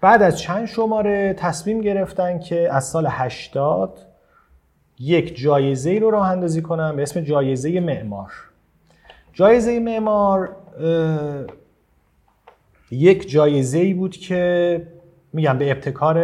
بعد 0.00 0.22
از 0.22 0.38
چند 0.38 0.66
شماره 0.66 1.34
تصمیم 1.34 1.80
گرفتن 1.80 2.38
که 2.38 2.72
از 2.72 2.84
سال 2.84 3.06
80 3.10 4.09
یک 5.00 5.36
جایزه 5.36 5.98
رو 5.98 6.10
راه 6.10 6.30
اندازی 6.30 6.62
کنن 6.62 6.96
به 6.96 7.02
اسم 7.02 7.20
جایزه 7.20 7.80
معمار. 7.80 8.32
جایزه 9.32 9.78
معمار 9.78 10.56
یک 12.90 13.30
جایزه 13.30 13.78
ای 13.78 13.94
بود 13.94 14.16
که 14.16 14.82
میگم 15.32 15.58
به 15.58 15.70
ابتکار 15.70 16.18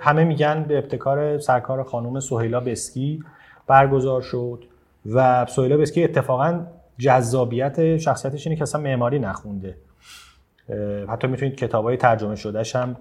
همه 0.00 0.24
میگن 0.24 0.64
به 0.68 0.78
ابتکار 0.78 1.38
سرکار 1.38 1.82
خانم 1.82 2.20
سهیلا 2.20 2.60
بسکی 2.60 3.24
برگزار 3.66 4.22
شد 4.22 4.64
و 5.12 5.46
سهیلا 5.46 5.76
بسکی 5.76 6.04
اتفاقا 6.04 6.66
جذابیت 6.98 7.96
شخصیتش 7.96 8.46
اینه 8.46 8.56
که 8.56 8.62
اصلا 8.62 8.80
معماری 8.80 9.18
نخونده. 9.18 9.76
حتی 11.08 11.26
می‌تونید 11.26 11.56
کتاب 11.56 11.84
های 11.84 11.96
ترجمه 11.96 12.36
شدهش 12.36 12.76
هم 12.76 12.96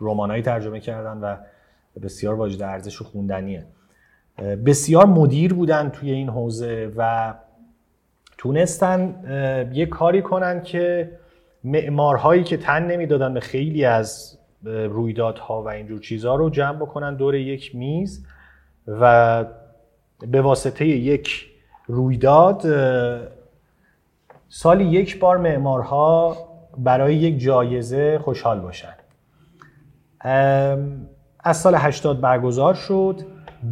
رمانایی 0.00 0.42
ترجمه 0.42 0.80
کردن 0.80 1.18
و 1.18 1.36
بسیار 2.02 2.34
واجد 2.34 2.62
ارزش 2.62 3.00
و 3.00 3.04
خوندنیه. 3.04 3.66
بسیار 4.38 5.06
مدیر 5.06 5.54
بودن 5.54 5.88
توی 5.88 6.10
این 6.10 6.28
حوزه 6.28 6.92
و 6.96 7.34
تونستن 8.38 9.14
یه 9.72 9.86
کاری 9.86 10.22
کنن 10.22 10.62
که 10.62 11.10
معمارهایی 11.64 12.44
که 12.44 12.56
تن 12.56 12.86
نمی‌دادن 12.86 13.34
به 13.34 13.40
خیلی 13.40 13.84
از 13.84 14.38
رویدادها 14.64 15.62
و 15.62 15.68
اینجور 15.68 16.00
چیزها 16.00 16.34
رو 16.34 16.50
جمع 16.50 16.76
بکنن 16.76 17.16
دور 17.16 17.34
یک 17.34 17.76
میز 17.76 18.26
و 18.88 19.44
به 20.18 20.42
واسطه 20.42 20.86
یک 20.86 21.50
رویداد 21.86 22.62
سالی 24.48 24.84
یک 24.84 25.20
بار 25.20 25.36
معمارها 25.36 26.36
برای 26.78 27.14
یک 27.16 27.38
جایزه 27.38 28.18
خوشحال 28.18 28.60
باشن. 28.60 28.94
از 31.44 31.56
سال 31.56 31.74
80 31.74 32.20
برگزار 32.20 32.74
شد. 32.74 33.20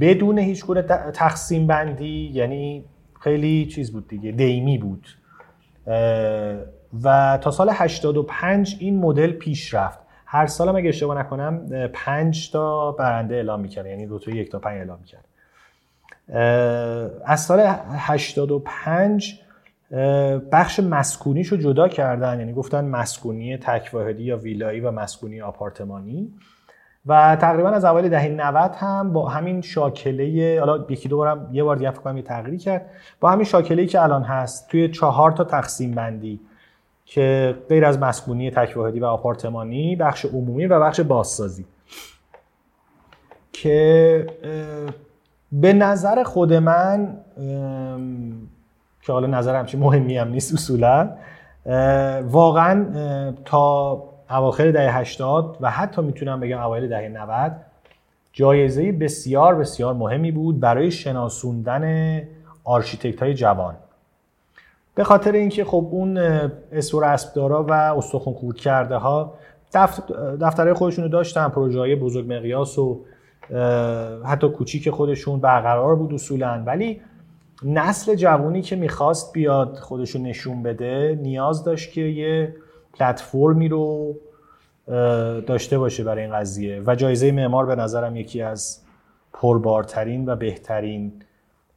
بدون 0.00 0.38
هیچ 0.38 0.64
گونه 0.64 0.82
تقسیم 1.12 1.66
بندی 1.66 2.30
یعنی 2.34 2.84
خیلی 3.20 3.66
چیز 3.66 3.92
بود 3.92 4.08
دیگه 4.08 4.32
دیمی 4.32 4.78
بود. 4.78 5.06
و 7.02 7.38
تا 7.42 7.50
سال 7.50 7.70
85 7.72 8.76
این 8.80 8.98
مدل 8.98 9.32
پیش 9.32 9.74
رفت. 9.74 9.98
هر 10.26 10.46
سال 10.46 10.68
هم 10.68 10.76
اگه 10.76 10.88
اشتباه 10.88 11.18
نکنم 11.18 11.88
5 11.92 12.50
تا 12.50 12.92
برنده 12.92 13.34
اعلام 13.34 13.60
می‌کرد 13.60 13.86
یعنی 13.86 14.08
تا 14.18 14.30
یک 14.30 14.50
تا 14.50 14.58
5 14.58 14.78
اعلام 14.78 14.98
می‌کرد. 15.00 15.24
از 17.24 17.40
سال 17.40 17.60
85 17.90 19.40
بخش 20.52 20.80
مسکونیشو 20.80 21.56
جدا 21.56 21.88
کردن 21.88 22.38
یعنی 22.38 22.52
گفتن 22.52 22.84
مسکونی 22.84 23.56
تک 23.56 23.90
واحدی 23.92 24.22
یا 24.22 24.36
ویلایی 24.36 24.80
و 24.80 24.90
مسکونی 24.90 25.40
آپارتمانی. 25.40 26.32
و 27.06 27.36
تقریبا 27.36 27.70
از 27.70 27.84
اوایل 27.84 28.08
دهه 28.08 28.28
90 28.28 28.70
هم 28.74 29.12
با 29.12 29.28
همین 29.28 29.60
شاکله 29.60 30.56
حالا 30.60 30.84
یکی 30.88 31.08
دو 31.08 31.16
بارم 31.16 31.48
یه 31.52 31.64
بار 31.64 31.76
دیگه 31.76 31.90
فکر 31.90 32.20
تغییری 32.20 32.58
کرد 32.58 32.90
با 33.20 33.30
همین 33.30 33.44
شاکله 33.44 33.86
که 33.86 34.02
الان 34.02 34.22
هست 34.22 34.68
توی 34.68 34.88
چهار 34.88 35.32
تا 35.32 35.44
تقسیم 35.44 35.94
بندی 35.94 36.40
که 37.04 37.56
غیر 37.68 37.84
از 37.84 37.98
مسکونی 37.98 38.50
تک 38.50 38.76
واحدی 38.76 39.00
و 39.00 39.04
آپارتمانی 39.04 39.96
بخش 39.96 40.24
عمومی 40.24 40.66
و 40.66 40.80
بخش 40.80 41.00
بازسازی. 41.00 41.64
که 43.52 44.26
به 45.52 45.72
نظر 45.72 46.22
خود 46.22 46.52
من 46.52 47.16
که 49.02 49.12
حالا 49.12 49.26
نظرم 49.26 49.66
چی 49.66 49.76
مهمی 49.76 50.18
هم 50.18 50.28
نیست 50.28 50.54
اصولا 50.54 51.10
واقعا 52.22 52.84
تا 53.44 54.02
اواخر 54.30 54.70
دهه 54.70 54.96
80 54.96 55.56
و 55.60 55.70
حتی 55.70 56.02
می‌تونم 56.02 56.40
بگم 56.40 56.58
اوایل 56.58 56.88
دهه 56.88 57.08
90 57.08 57.52
جایزه 58.32 58.92
بسیار 58.92 59.54
بسیار 59.54 59.94
مهمی 59.94 60.32
بود 60.32 60.60
برای 60.60 60.90
شناسوندن 60.90 62.22
architect 62.64 63.22
های 63.22 63.34
جوان. 63.34 63.74
به 64.94 65.04
خاطر 65.04 65.32
اینکه 65.32 65.64
خب 65.64 65.88
اون 65.90 66.18
اسم 66.72 67.04
و 67.04 67.14
رسم‌دارا 67.14 67.64
و 67.64 67.72
استخون 67.72 68.34
خورد 68.34 68.56
کرده 68.56 68.96
ها 68.96 69.34
دفترهای 70.40 70.72
خودشون 70.72 71.04
رو 71.04 71.10
داشتن 71.10 71.48
پروژه 71.48 71.78
های 71.78 71.94
بزرگ 71.94 72.32
مقیاس 72.32 72.78
و 72.78 73.00
حتی 74.24 74.48
کوچیک 74.48 74.90
خودشون 74.90 75.40
برقرار 75.40 75.96
بود 75.96 76.14
اصولا. 76.14 76.62
ولی 76.66 77.00
نسل 77.64 78.14
جوانی 78.14 78.62
که 78.62 78.76
می‌خواست 78.76 79.32
بیاد 79.32 79.76
خودشو 79.76 80.18
نشون 80.18 80.62
بده 80.62 81.18
نیاز 81.22 81.64
داشت 81.64 81.92
که 81.92 82.00
یه 82.00 82.54
پلتفرمی 82.92 83.68
رو 83.68 84.16
داشته 85.46 85.78
باشه 85.78 86.04
برای 86.04 86.24
این 86.24 86.32
قضیه. 86.32 86.82
و 86.86 86.94
جایزه 86.94 87.32
معمار 87.32 87.66
به 87.66 87.74
نظرم 87.74 88.16
یکی 88.16 88.42
از 88.42 88.82
پربارترین 89.32 90.28
و 90.28 90.36
بهترین 90.36 91.12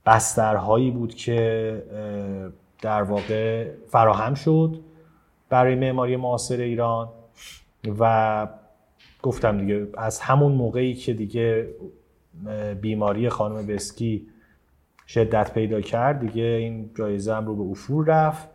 بسترهایی 0.05 0.91
بود 0.91 1.15
که 1.15 1.83
در 2.81 3.03
واقع 3.03 3.71
فراهم 3.87 4.33
شد 4.33 4.79
برای 5.49 5.75
معماری 5.75 6.15
معاصر 6.15 6.57
ایران. 6.57 7.09
و 7.99 8.47
گفتم 9.21 9.57
دیگه 9.57 9.87
از 9.97 10.19
همون 10.19 10.51
موقعی 10.51 10.93
که 10.93 11.13
دیگه 11.13 11.67
بیماری 12.81 13.29
خانم 13.29 13.67
بسکی 13.67 14.27
شدت 15.07 15.53
پیدا 15.53 15.81
کرد 15.81 16.19
دیگه 16.19 16.43
این 16.43 16.89
جایزه 16.97 17.33
هم 17.33 17.45
رو 17.45 17.55
به 17.55 17.71
افور 17.71 18.05
رفت. 18.05 18.49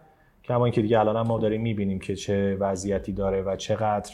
کما 0.48 0.64
اینکه 0.64 0.82
دیگه 0.82 1.00
الان 1.00 1.26
ما 1.26 1.38
داریم 1.38 1.60
می‌بینیم 1.60 1.98
که 1.98 2.14
چه 2.14 2.56
وضعیتی 2.56 3.12
داره 3.12 3.42
و 3.42 3.56
چقدر 3.56 4.12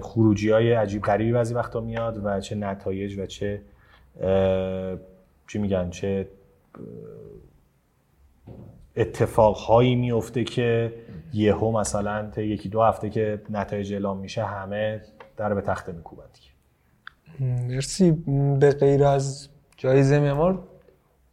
خروجی 0.00 0.50
های 0.50 0.72
عجیب 0.72 1.02
غریبی 1.02 1.32
بعضی 1.32 1.54
وقتا 1.54 1.80
میاد 1.80 2.20
و 2.24 2.40
چه 2.40 2.54
نتایج 2.54 3.18
و 3.18 3.26
چه 3.26 3.62
چی 5.48 5.58
میگن 5.58 5.90
چه 5.90 6.28
اتفاقهایی 8.96 9.94
میفته 9.94 10.44
که 10.44 10.94
یهو 11.32 11.80
مثلا 11.80 12.30
تا 12.30 12.40
یکی 12.42 12.68
دو 12.68 12.82
هفته 12.82 13.10
که 13.10 13.42
نتایج 13.50 13.92
اعلام 13.92 14.18
میشه 14.18 14.44
همه 14.44 15.02
در 15.36 15.54
به 15.54 15.60
تخته 15.60 15.92
میکوبن 15.92 16.24
مرسی. 17.40 18.10
به 18.60 18.70
غیر 18.70 19.04
از 19.04 19.48
جایزه 19.76 20.20
معمار 20.20 20.69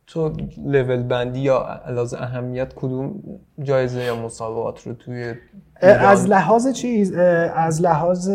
تو 0.08 0.32
لول 0.66 1.04
بندی 1.04 1.40
یا 1.40 1.82
علاوه 1.86 2.22
اهمیت 2.22 2.74
کدوم 2.74 3.24
جایزه 3.64 4.04
یا 4.04 4.16
مسابقات 4.16 4.88
رو 4.88 4.94
توی 4.94 5.34
از 5.82 6.30
لحاظ 6.30 6.68
چیز 6.74 7.14
از 7.56 7.82
لحاظ 7.82 8.30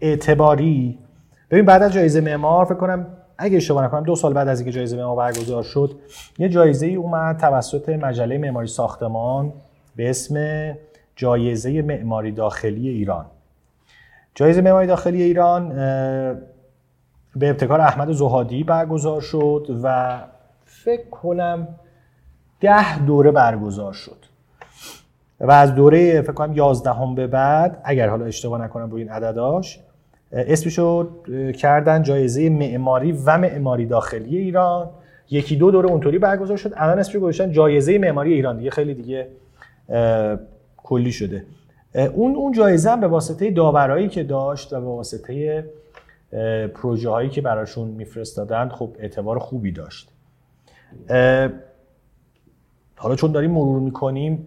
اعتباری. 0.00 0.98
ببین 1.50 1.64
بعد 1.64 1.82
از 1.82 1.92
جایزه 1.92 2.20
معمار 2.20 2.64
فکر 2.64 2.74
کنم 2.74 3.06
اگه 3.38 3.56
اشتباه 3.56 3.84
نکنم 3.84 4.02
دو 4.02 4.14
سال 4.14 4.34
بعد 4.34 4.48
از 4.48 4.60
اینکه 4.60 4.72
جایزه 4.72 4.96
معمار 4.96 5.16
برگزار 5.16 5.62
شد 5.62 5.90
یه 6.38 6.48
جایزه 6.48 6.86
ای 6.86 6.94
اومد 6.94 7.36
توسط 7.36 7.88
مجله 7.88 8.38
معماری 8.38 8.66
ساختمان 8.66 9.52
به 9.96 10.10
اسم 10.10 10.74
جایزه 11.16 11.82
معماری 11.82 12.32
داخلی 12.32 12.88
ایران. 12.88 13.26
جایزه 14.34 14.60
معماری 14.60 14.86
داخلی 14.86 15.22
ایران 15.22 15.72
به 17.36 17.50
ابتکار 17.50 17.80
احمد 17.80 18.12
زهادی 18.12 18.64
برگزار 18.64 19.20
شد 19.20 19.80
و 19.82 20.18
فکر 20.64 21.10
کنم 21.10 21.68
ده 22.60 22.98
دوره 22.98 23.30
برگزار 23.30 23.92
شد. 23.92 24.16
و 25.40 25.50
از 25.50 25.74
دوره 25.74 26.22
فکر 26.22 26.32
کنم 26.32 26.52
11 26.52 26.92
هم 26.92 27.14
به 27.14 27.26
بعد 27.26 27.80
اگر 27.84 28.08
حالا 28.08 28.24
اشتباه 28.24 28.62
نکنم 28.62 28.90
روی 28.90 29.02
این 29.02 29.10
عدداش 29.10 29.80
اسمشو 30.32 31.08
کردن 31.52 32.02
جایزه 32.02 32.50
معماری 32.50 33.12
و 33.12 33.38
معماری 33.38 33.86
داخلی 33.86 34.38
ایران. 34.38 34.90
یکی 35.30 35.56
دو 35.56 35.70
دوره 35.70 35.88
اونطوری 35.88 36.18
برگزار 36.18 36.56
شد. 36.56 36.72
الان 36.76 36.98
اسمش 36.98 37.16
گذاشتن 37.16 37.52
جایزه 37.52 37.98
معماری 37.98 38.34
ایران. 38.34 38.56
دیگه 38.56 38.70
خیلی 38.70 38.94
دیگه 38.94 39.28
کلی 40.76 41.12
شده. 41.12 41.44
اون 42.14 42.36
اون 42.36 42.52
جایزه 42.52 42.90
هم 42.90 43.00
به 43.00 43.06
واسطه 43.06 43.50
داورایی 43.50 44.08
که 44.08 44.22
داشت 44.22 44.72
و 44.72 44.80
به 44.80 44.86
واسطه 44.86 45.64
پروژه 46.74 47.10
هایی 47.10 47.28
که 47.28 47.40
براشون 47.40 47.88
میفرستادن 47.88 48.68
خب 48.68 48.96
اعتبار 48.98 49.38
خوبی 49.38 49.72
داشت. 49.72 50.12
حالا 52.96 53.16
چون 53.16 53.32
داریم 53.32 53.50
مرور 53.50 53.80
می‌کنیم 53.80 54.46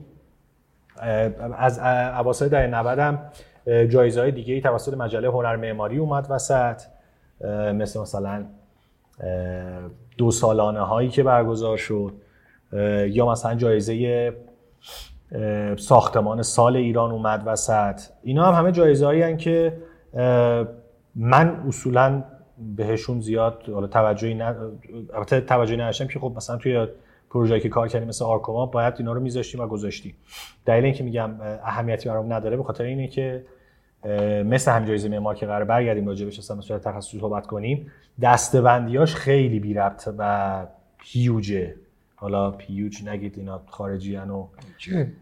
از 1.58 1.80
اواسط 1.80 2.50
در 2.50 2.68
90 2.68 3.00
هم 3.00 3.20
جایزه 3.68 4.22
های 4.22 4.32
دیگه 4.32 4.54
ای 4.54 4.62
توسط 4.62 4.94
مجله 4.94 5.28
هنر 5.28 5.56
معماری 5.56 5.98
اومد 5.98 6.28
وسط. 6.30 6.82
مثل 7.74 8.00
مثلا 8.00 8.46
دو 10.18 10.32
سالانه 10.32 10.80
هایی 10.80 11.10
که 11.10 11.24
برگزار 11.24 11.78
شد 11.78 12.14
یا 13.08 13.32
مثلا 13.32 13.56
جایزه 13.56 14.34
ساختمان 15.78 16.42
سال 16.42 16.76
ایران 16.76 17.12
اومد 17.12 17.44
وسط. 17.46 18.02
اینا 18.24 18.46
هم 18.46 18.54
همه 18.54 18.72
جایزه 18.72 19.06
هایی 19.06 19.38
که 19.38 19.78
من 21.16 21.64
اصولا 21.68 22.24
بهشون 22.76 23.20
زیاد 23.20 23.70
حالا 23.74 23.88
توجهی 23.88 24.34
نه 24.34 24.56
البته 25.14 25.42
توجهی 25.42 25.78
نداشتم 25.78 26.08
که 26.08 26.20
خب 26.20 26.34
مثلا 26.36 26.58
توی 26.58 26.88
پروژه‌ای 27.30 27.62
که 27.62 27.70
کار 27.70 27.88
کردیم 27.88 28.08
مثل 28.08 28.26
آرکوما 28.26 28.66
باید 28.66 28.94
اینا 28.98 29.14
رو 29.14 29.20
میذاشتیم 29.20 29.62
و 29.62 29.68
گذاشتیم. 29.68 30.16
دلیل 30.66 30.86
اینکه 30.86 31.04
میگم 31.04 31.32
اهمیتی 31.42 32.10
برام 32.10 32.34
نداره 32.34 32.58
به 32.58 32.64
خاطر 32.64 32.84
اینه 32.84 33.08
که 33.08 33.46
مثل 34.46 34.72
هم 34.72 34.86
جایزه 34.86 35.10
معمار 35.10 35.36
که 35.36 35.46
قرار 35.46 35.64
برگردیم 35.64 36.08
راجع 36.08 36.28
اصلا 36.28 36.56
به 36.56 36.62
صورت 36.62 36.82
تخصصی 36.82 37.20
صحبت 37.20 37.48
کنیم 37.48 37.92
دستبندیاش 38.22 39.16
خیلی 39.16 39.60
بی 39.60 39.74
ربط 39.74 40.10
و 40.18 40.66
هیوجه 41.04 41.76
حالا 42.22 42.52
پیوچ 42.52 43.04
نگید 43.04 43.38
اینا 43.38 43.62
خارجی 43.68 44.16
و 44.16 44.26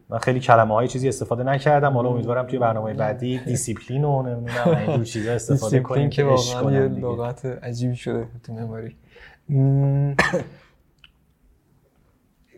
من 0.09 0.17
خیلی 0.17 0.39
کلمه 0.39 0.73
های 0.73 0.87
چیزی 0.87 1.07
استفاده 1.07 1.43
نکردم. 1.43 1.93
حالا 1.93 2.09
امیدوارم 2.09 2.47
توی 2.47 2.59
برنامه 2.59 2.93
بعدی 2.93 3.37
دیسیپلین 3.37 4.03
و 4.03 4.21
نمی‌دونم 4.21 4.77
اینجور 4.77 5.05
چیزا 5.05 5.33
استفاده 5.33 5.79
کنیم 5.89 6.09
که 6.09 6.23
واقعا 6.23 6.71
یه 6.71 6.79
لغت 6.79 7.45
عجیبی 7.45 7.95
شده 7.95 8.27
تو 8.43 8.53
معماری 8.53 8.95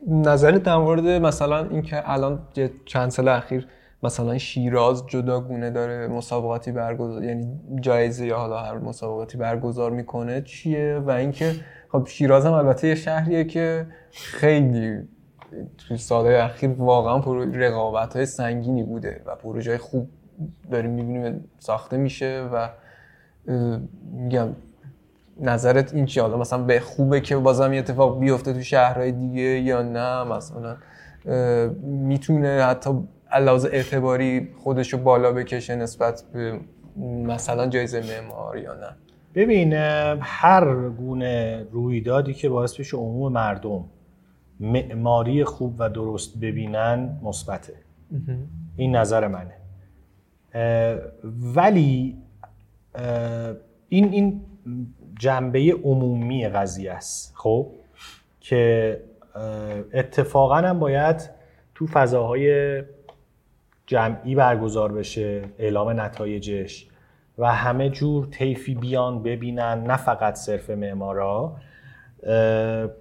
نظرت 0.08 0.64
در 0.64 0.78
مورد 0.78 1.06
مثلا 1.06 1.70
اینکه 1.70 2.12
الان 2.12 2.40
چند 2.86 3.10
سال 3.10 3.28
اخیر 3.28 3.68
مثلا 4.04 4.38
شیراز 4.38 5.08
جداگونه 5.08 5.70
داره 5.70 6.08
مسابقاتی 6.08 6.72
برگزار 6.72 7.24
یعنی 7.24 7.60
جایزه 7.82 8.26
یا 8.26 8.38
حالا 8.38 8.58
هر 8.58 8.78
مسابقاتی 8.78 9.38
برگزار 9.38 9.92
می‌کنه 9.92 10.42
چیه؟ 10.42 11.04
و 11.06 11.10
اینکه 11.10 11.56
خب 11.92 12.08
شیراز 12.08 12.46
هم 12.46 12.54
البته 12.54 12.88
یه 12.88 12.96
شهریه 12.96 13.44
که 13.44 13.88
خیلی 14.12 15.08
توی 15.78 15.98
سالهای 15.98 16.36
اخیر 16.36 16.70
واقعا 16.70 17.18
رقابت 17.54 18.16
های 18.16 18.26
سنگینی 18.26 18.84
بوده 18.84 19.22
و 19.26 19.36
پروژه 19.36 19.78
خوب 19.78 20.10
داریم 20.72 20.92
می‌بینیم 20.92 21.50
ساخته 21.60 21.98
میشه 21.98 22.50
و 22.54 22.70
میگم 24.14 24.50
نظرت 25.40 25.94
این 25.94 26.06
چی 26.06 26.20
حالا 26.20 26.38
مثلا 26.38 26.64
به 26.64 26.80
خوبه 26.80 27.22
که 27.22 27.38
بازم 27.38 27.74
یه 27.74 27.80
اتفاق 27.80 28.20
بیفته 28.20 28.54
تو 28.54 28.62
شهرهای 28.62 29.12
دیگه 29.12 29.42
یا 29.42 29.82
نه؟ 29.82 30.24
مثلا 30.24 30.78
می‌تونه 31.84 32.64
حتی 32.64 32.90
علاوه 33.32 33.70
اعتباری 33.72 34.50
خودشو 34.64 34.98
بالا 34.98 35.32
بکشه 35.32 35.76
نسبت 35.76 36.24
به 36.34 36.60
مثلا 37.28 37.68
جایزه 37.68 38.02
معمار 38.02 38.58
یا 38.58 38.74
نه؟ 38.74 38.96
ببین 39.36 39.74
هر 40.22 40.90
گونه 40.90 41.68
رویدادی 41.72 42.34
که 42.34 42.50
باعث 42.50 42.80
بشه 42.80 42.98
عموم 42.98 43.32
مردم 43.32 43.86
معماری 44.60 45.44
خوب 45.44 45.76
و 45.80 45.90
درست 45.90 46.40
ببینن 46.40 47.20
مثبته. 47.24 47.74
این 48.76 48.96
نظر 48.96 49.28
منه. 49.28 49.54
ولی 51.56 52.18
این 53.90 54.12
این 54.12 54.42
جنبه 55.20 55.76
عمومی 55.84 56.48
قضیه 56.48 56.92
است 56.92 57.34
خب؟ 57.36 57.72
که 58.40 59.04
اتفاقا 59.94 60.56
هم 60.56 60.80
باید 60.80 61.30
تو 61.76 61.88
فضاهای 61.88 62.84
جمعی 63.86 64.36
برگزار 64.36 64.92
بشه 64.92 65.42
اعلام 65.60 66.02
نتایجش. 66.02 66.91
و 67.42 67.46
همه 67.46 67.90
جور 67.90 68.26
طیفی 68.26 68.76
بیان 68.76 69.24
ببینن 69.24 69.84
نه 69.84 69.98
فقط 69.98 70.36
صرف 70.36 70.70
معمارا. 70.70 71.56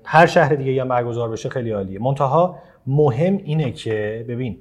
هر 0.05 0.27
شهر 0.27 0.55
دیگه 0.55 0.81
هم 0.81 0.89
برگزار 0.89 1.29
بشه 1.29 1.49
خیلی 1.49 1.71
عالیه. 1.71 1.99
منتها 1.99 2.59
مهم 2.87 3.37
اینه 3.37 3.73
که 3.73 4.25
ببین 4.29 4.59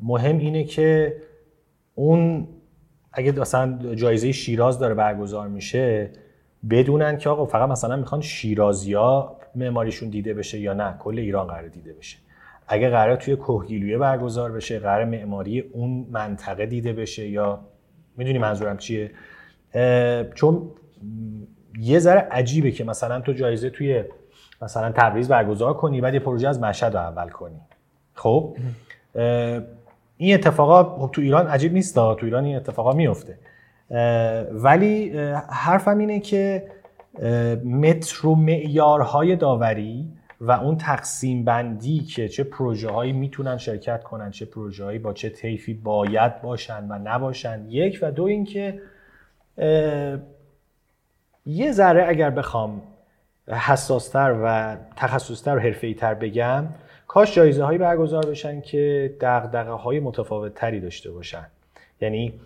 مهم 0.00 0.38
اینه 0.38 0.64
که 0.64 1.16
اون 1.94 2.48
اگه 3.12 3.32
مثلا 3.32 3.94
جایزه 3.94 4.32
شیراز 4.32 4.78
داره 4.78 4.94
برگزار 4.94 5.48
میشه 5.48 6.10
بدونن 6.70 7.18
که 7.18 7.28
آقا 7.28 7.46
فقط 7.46 7.68
مثلا 7.68 7.96
می‌خوان 7.96 8.20
شیرازیا 8.20 9.36
معماریشون 9.54 10.08
دیده 10.08 10.34
بشه 10.34 10.60
یا 10.60 10.72
نه. 10.72 10.94
کل 10.98 11.18
ایران 11.18 11.46
قرار 11.46 11.68
دیده 11.68 11.92
بشه. 11.92 12.18
اگه 12.68 12.90
قرار 12.90 13.16
توی 13.16 13.36
کوهگیلویه 13.36 13.98
برگزار 13.98 14.52
بشه 14.52 14.78
قرار 14.78 15.04
معماری 15.04 15.60
اون 15.60 16.06
منطقه 16.10 16.66
دیده 16.66 16.92
بشه 16.92 17.28
یا 17.28 17.60
می‌دونی 18.16 18.38
منظورم 18.38 18.76
چیه؟ 18.76 19.10
چون 20.34 20.70
یه 21.78 21.98
ذره 21.98 22.20
عجیبه 22.20 22.70
که 22.70 22.84
مثلا 22.84 23.20
تو 23.20 23.32
جایزه 23.32 23.70
توی 23.70 24.04
مثلا 24.62 24.92
تبریز 24.92 25.28
برگزار 25.28 25.74
کنی 25.74 26.00
بعد 26.00 26.14
یه 26.14 26.20
پروژه 26.20 26.48
از 26.48 26.60
مشهد 26.60 26.94
رو 26.96 27.00
اول 27.00 27.28
کنی. 27.28 27.60
خب؟ 28.14 28.56
این 30.16 30.34
اتفاقا 30.34 31.06
خب 31.06 31.10
تو 31.12 31.20
ایران 31.20 31.46
عجیب 31.46 31.72
نیست 31.72 31.94
تو 31.94 32.18
ایران 32.22 32.44
این 32.44 32.56
اتفاقا 32.56 32.92
میفته 32.92 33.38
ولی 34.52 35.18
حرفم 35.48 35.98
اینه 35.98 36.20
که 36.20 36.66
متر 37.64 38.26
و 38.26 38.34
معیارهای 38.34 39.36
داوری 39.36 40.08
و 40.46 40.50
اون 40.50 40.76
تقسیم 40.76 41.44
بندی 41.44 42.00
که 42.00 42.28
چه 42.28 42.44
پروژه 42.44 42.90
هایی 42.90 43.12
می‌تونن 43.12 43.58
شرکت 43.58 44.02
کنن 44.02 44.30
چه 44.30 44.44
پروژه 44.44 44.84
هایی 44.84 44.98
با 44.98 45.12
چه 45.12 45.28
طیفی 45.30 45.74
باید 45.74 46.42
باشن 46.42 46.86
و 46.88 46.98
نباشن. 47.04 47.66
یک 47.68 47.98
و 48.02 48.10
دو 48.10 48.24
اینکه 48.24 48.80
یه 51.46 51.72
ذره 51.72 52.08
اگر 52.08 52.30
بخوام 52.30 52.82
حساستر 53.48 54.40
و 54.44 54.76
تخصصتر 54.96 55.56
و 55.56 55.60
حرفه‌ای 55.60 55.94
تر 55.94 56.14
بگم 56.14 56.64
کاش 57.06 57.34
جایزه 57.34 57.64
هایی 57.64 57.78
برگزار 57.78 58.26
بشن 58.26 58.60
که 58.60 59.16
دغدغه 59.20 59.72
های 59.72 60.00
متفاوت 60.00 60.54
تری 60.54 60.80
داشته 60.80 61.10
باشن. 61.10 61.46
یعنی 62.00 62.40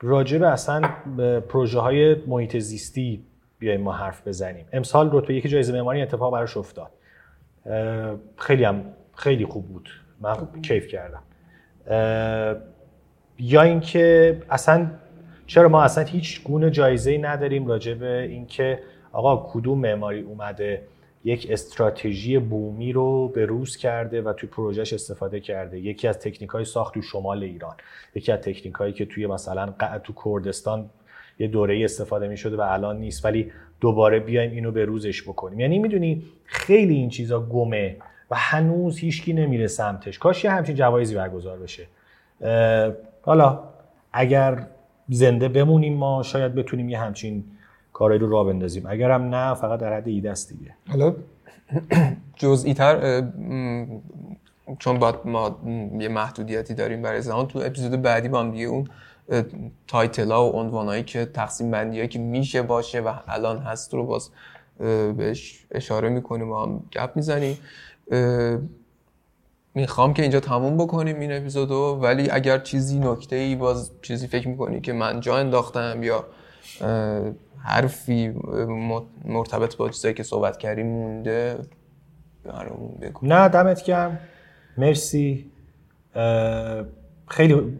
راجع 0.00 0.38
به 0.38 0.48
اصلا 0.48 0.80
پروژه 1.48 1.80
های 1.80 2.14
محیط 2.14 2.58
زیستی 2.58 3.24
بیایم 3.60 3.80
ما 3.80 3.92
حرف 3.92 4.28
بزنیم. 4.28 4.66
امسال 4.72 5.10
رتبه 5.12 5.34
یک 5.34 5.46
جایزه 5.46 5.72
معماری 5.72 6.02
اتفاق 6.02 6.32
براش 6.32 6.56
افتاد. 6.56 6.90
خیلی 8.36 8.64
هم 8.64 8.84
خیلی 9.14 9.44
خوب 9.44 9.68
بود. 9.68 9.88
من 10.20 10.36
کیف 10.62 10.86
کردم. 10.86 11.22
یا 13.38 13.62
اینکه 13.62 14.36
اصلا 14.50 14.90
چرا 15.46 15.68
ما 15.68 15.82
اصلا 15.82 16.04
هیچ 16.04 16.44
گونه 16.44 16.70
جایزه 16.70 17.18
نداریم 17.18 17.66
راجع 17.66 17.94
به 17.94 18.22
اینکه 18.22 18.82
آقا 19.12 19.50
کدوم 19.52 19.78
معماری 19.78 20.20
اومده 20.20 20.82
یک 21.24 21.46
استراتژی 21.50 22.38
بومی 22.38 22.92
رو 22.92 23.28
به 23.28 23.46
روز 23.46 23.76
کرده 23.76 24.22
و 24.22 24.32
توی 24.32 24.48
پروژهش 24.48 24.92
استفاده 24.92 25.40
کرده. 25.40 25.78
یکی 25.78 26.08
از 26.08 26.18
تکنیک 26.18 26.50
های 26.50 26.64
ساخت 26.64 26.94
تو 26.94 27.02
شمال 27.02 27.42
ایران. 27.42 27.74
یکی 28.14 28.32
از 28.32 28.38
تکنیک 28.38 28.74
هایی 28.74 28.92
که 28.92 29.06
توی 29.06 29.26
مثلا 29.26 29.74
تو 30.04 30.12
کردستان 30.24 30.90
یه 31.40 31.48
دوره 31.48 31.84
استفاده 31.84 32.28
می 32.28 32.36
شده 32.36 32.56
و 32.56 32.60
الان 32.60 32.98
نیست 32.98 33.24
ولی 33.24 33.52
دوباره 33.80 34.20
بیایم 34.20 34.50
اینو 34.50 34.72
به 34.72 34.84
روزش 34.84 35.22
بکنیم. 35.22 35.60
یعنی 35.60 35.78
می‌دونی 35.78 36.22
خیلی 36.44 36.94
این 36.94 37.08
چیزا 37.08 37.40
گمه 37.40 37.96
و 38.30 38.36
هنوز 38.38 38.98
هیچکی 38.98 39.32
نمیره 39.32 39.66
سمتش. 39.66 40.18
کاش 40.18 40.44
یه 40.44 40.50
همچین 40.50 40.74
جوایزی 40.74 41.14
برگزار 41.14 41.58
بشه. 41.58 41.86
حالا 43.22 43.58
اگر 44.12 44.66
زنده 45.08 45.48
بمونیم 45.48 45.94
ما 45.94 46.22
شاید 46.22 46.54
بتونیم 46.54 46.88
یه 46.88 46.98
همچین 46.98 47.44
کارایی 47.92 48.20
رو 48.20 48.30
راه 48.30 48.46
بندازیم. 48.46 48.82
اگرم 48.86 49.34
نه 49.34 49.54
فقط 49.54 49.80
در 49.80 49.96
حد 49.96 50.08
ایده 50.08 50.30
است 50.30 50.48
دیگه. 50.48 50.74
حالا 50.88 51.14
جزئی 52.36 52.74
تر 52.74 53.22
چون 54.78 54.98
باید 54.98 55.14
ما 55.24 55.60
یه 55.98 56.08
محدودیتی 56.08 56.74
داریم 56.74 57.02
برای 57.02 57.20
زمان 57.20 57.46
تو 57.46 57.58
اپیزود 57.58 58.02
بعدی 58.02 58.28
با 58.28 58.40
هم 58.40 58.50
دیگه 58.50 58.64
اون 58.64 58.88
تایتل 59.86 60.30
ها 60.30 60.50
و 60.50 60.52
عنوان 60.52 61.04
که 61.04 61.24
تقسیم 61.24 61.70
بندی 61.70 62.08
که 62.08 62.18
میشه 62.18 62.62
باشه 62.62 63.00
و 63.00 63.14
الان 63.28 63.58
هست 63.58 63.94
رو 63.94 64.06
باز 64.06 64.30
بهش 65.16 65.66
اشاره 65.70 66.08
می‌کنیم 66.08 66.50
و 66.50 66.58
هم 66.58 66.82
گپ 66.92 67.10
می‌زنیم. 67.16 67.58
می‌خوام 69.74 70.14
که 70.14 70.22
اینجا 70.22 70.40
تموم 70.40 70.76
بکنیم 70.76 71.20
این 71.20 71.32
اپیزودو 71.32 71.98
ولی 72.02 72.30
اگر 72.30 72.58
چیزی 72.58 72.98
نکته 72.98 73.36
ای 73.36 73.56
باز 73.56 73.90
چیزی 74.02 74.26
فکر 74.26 74.48
می‌کنی 74.48 74.80
که 74.80 74.92
من 74.92 75.20
جا 75.20 75.36
انداختم 75.36 76.02
یا 76.02 76.24
حرفی 77.58 78.28
مرتبط 79.24 79.76
با 79.76 79.88
چیزایی 79.88 80.14
که 80.14 80.22
صحبت 80.22 80.58
کردیم 80.58 80.86
مونده 80.86 81.58
بگو. 83.02 83.26
نه 83.26 83.48
دمت 83.48 83.82
گرم. 83.82 84.18
مرسی. 84.78 85.50
خیلی 87.28 87.78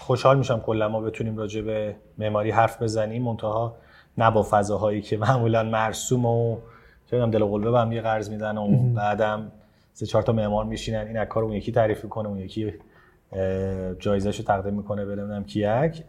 خوشحال 0.00 0.38
میشم 0.38 0.60
کلا 0.60 0.88
ما 0.88 1.00
بتونیم 1.00 1.36
راجع 1.36 1.60
به 1.60 1.96
معماری 2.18 2.50
حرف 2.50 2.82
بزنیم. 2.82 3.22
منتها 3.22 3.76
نه 4.18 4.30
با 4.30 4.46
فضاهایی 4.50 5.02
که 5.02 5.16
معمولا 5.16 5.62
مرسوم 5.62 6.26
و 6.26 6.58
چه 7.10 7.26
دل 7.26 7.44
و 7.44 7.49
قلوه 7.49 7.70
به 7.70 7.80
هم 7.80 7.92
یه 7.92 8.00
قرض 8.00 8.30
میدن 8.30 8.58
و 8.58 8.92
بعدم 8.94 9.52
سه 9.92 10.06
چهار 10.06 10.22
تا 10.22 10.32
معمار 10.32 10.64
میشینن. 10.64 11.06
این 11.06 11.24
کار 11.24 11.44
اون 11.44 11.52
یکی 11.52 11.72
تعریف 11.72 12.04
کنه 12.04 12.28
اون 12.28 12.38
یکی 12.38 12.74
جایزش 13.98 14.38
رو 14.38 14.44
تقدیم 14.44 14.74
می‌کنه 14.74 15.04
به 15.04 15.44
کیک 15.46 16.04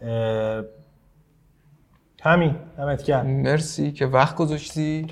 همین. 2.21 2.55
دمت 2.77 3.03
گرم. 3.03 3.27
مرسی 3.27 3.91
که 3.91 4.05
وقت 4.05 4.35
گذاشتی. 4.35 5.07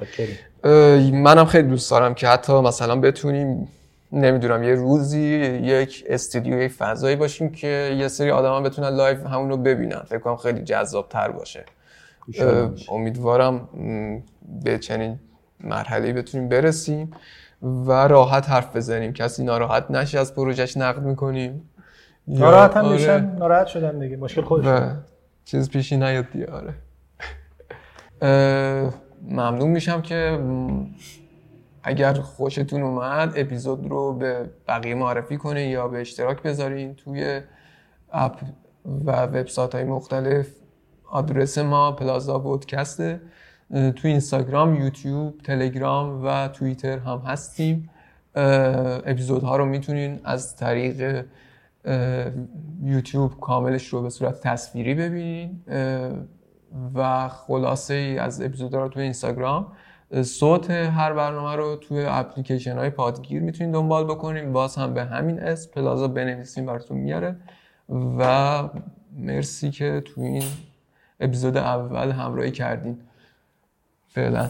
منم 1.13 1.45
خیلی 1.45 1.67
دوست 1.67 1.91
دارم 1.91 2.13
که 2.13 2.27
حتی 2.27 2.53
مثلا 2.53 2.99
بتونیم 2.99 3.67
نمی‌دونم 4.11 4.63
یه 4.63 4.75
روزی 4.75 5.21
یک 5.63 6.03
استودیوی 6.09 6.67
فضایی 6.67 7.15
باشیم 7.15 7.51
که 7.51 7.95
یه 7.99 8.07
سری 8.07 8.31
آدما 8.31 8.61
بتونن 8.61 8.89
live 8.89 9.25
همون 9.25 9.49
رو 9.49 9.57
ببینن. 9.57 9.99
فکر 9.99 10.19
کنم 10.19 10.35
خیلی 10.35 10.61
جذاب 10.61 11.09
تر 11.09 11.31
باشه. 11.31 11.65
امیدوارم 12.89 13.69
به 14.63 14.77
چنین 14.77 15.19
مرحله 15.59 16.13
بتونیم 16.13 16.49
برسیم 16.49 17.11
و 17.61 17.91
راحت 17.91 18.49
حرف 18.49 18.75
بزنیم. 18.75 19.13
کسی 19.13 19.43
ناراحت 19.43 19.91
نشه 19.91 20.19
از 20.19 20.35
پروژهش 20.35 20.77
نقد 20.77 21.01
می‌کنیم. 21.03 21.69
ناراحت 22.27 22.77
هم 22.77 22.85
آره. 22.85 23.19
ناراحت 23.19 23.67
شدن 23.67 23.99
دیگه. 23.99 24.17
مشکل 24.17 24.41
خودش 24.41 24.91
چیز 25.45 25.69
پیشی 25.69 25.97
نیاد 25.97 26.25
دیگه 26.31 26.47
آره. 26.51 26.73
ممنون 29.21 29.69
میشم 29.69 30.01
که 30.01 30.39
اگر 31.83 32.13
خوشتون 32.13 32.81
اومد 32.81 33.33
اپیزود 33.35 33.87
رو 33.87 34.13
به 34.13 34.49
بقیه 34.67 34.95
معرفی 34.95 35.37
کنین 35.37 35.69
یا 35.69 35.87
به 35.87 36.01
اشتراک 36.01 36.41
بذارین 36.41 36.95
توی 36.95 37.41
اپ 38.11 38.41
و 39.05 39.11
وبسایت 39.21 39.75
های 39.75 39.83
مختلف. 39.83 40.47
آدرس 41.11 41.57
ما 41.57 41.91
پلازا 41.91 42.39
بودکسته 42.39 43.21
تو 43.71 44.07
اینستاگرام 44.07 44.75
یوتیوب 44.75 45.41
تلگرام 45.43 46.25
و 46.25 46.47
توییتر 46.47 46.97
هم 46.97 47.17
هستیم. 47.17 47.89
اپیزودها 48.35 49.57
رو 49.57 49.65
می‌تونین 49.65 50.19
از 50.23 50.55
طریق 50.55 51.25
یوتیوب 52.83 53.39
کاملش 53.39 53.87
رو 53.87 54.01
به 54.01 54.09
صورت 54.09 54.41
تصویری 54.41 54.93
ببینین. 54.93 55.61
و 56.95 57.27
خلاصه 57.27 57.93
ای 57.93 58.17
از 58.17 58.41
اپیزودها 58.41 58.83
رو 58.83 58.89
تو 58.89 58.99
اینستاگرام. 58.99 59.71
صوت 60.23 60.71
هر 60.71 61.13
برنامه 61.13 61.55
رو 61.55 61.75
توی 61.75 62.05
اپلیکیشن 62.05 62.77
های 62.77 62.89
پادگیر 62.89 63.41
می‌تونین 63.41 63.71
دنبال 63.71 64.03
بکنیم 64.03 64.53
باز 64.53 64.75
هم 64.75 64.93
به 64.93 65.03
همین 65.05 65.39
اسم 65.39 65.71
پلازا 65.71 66.07
بنویسیم 66.07 66.65
براتون 66.65 66.97
میاره. 66.97 67.35
و 67.89 68.63
مرسی 69.17 69.71
که 69.71 70.03
تو 70.05 70.21
این 70.21 70.43
اپیزود 71.19 71.57
اول 71.57 72.11
همراهی 72.11 72.51
کردین. 72.51 72.99
فعلا. 74.07 74.49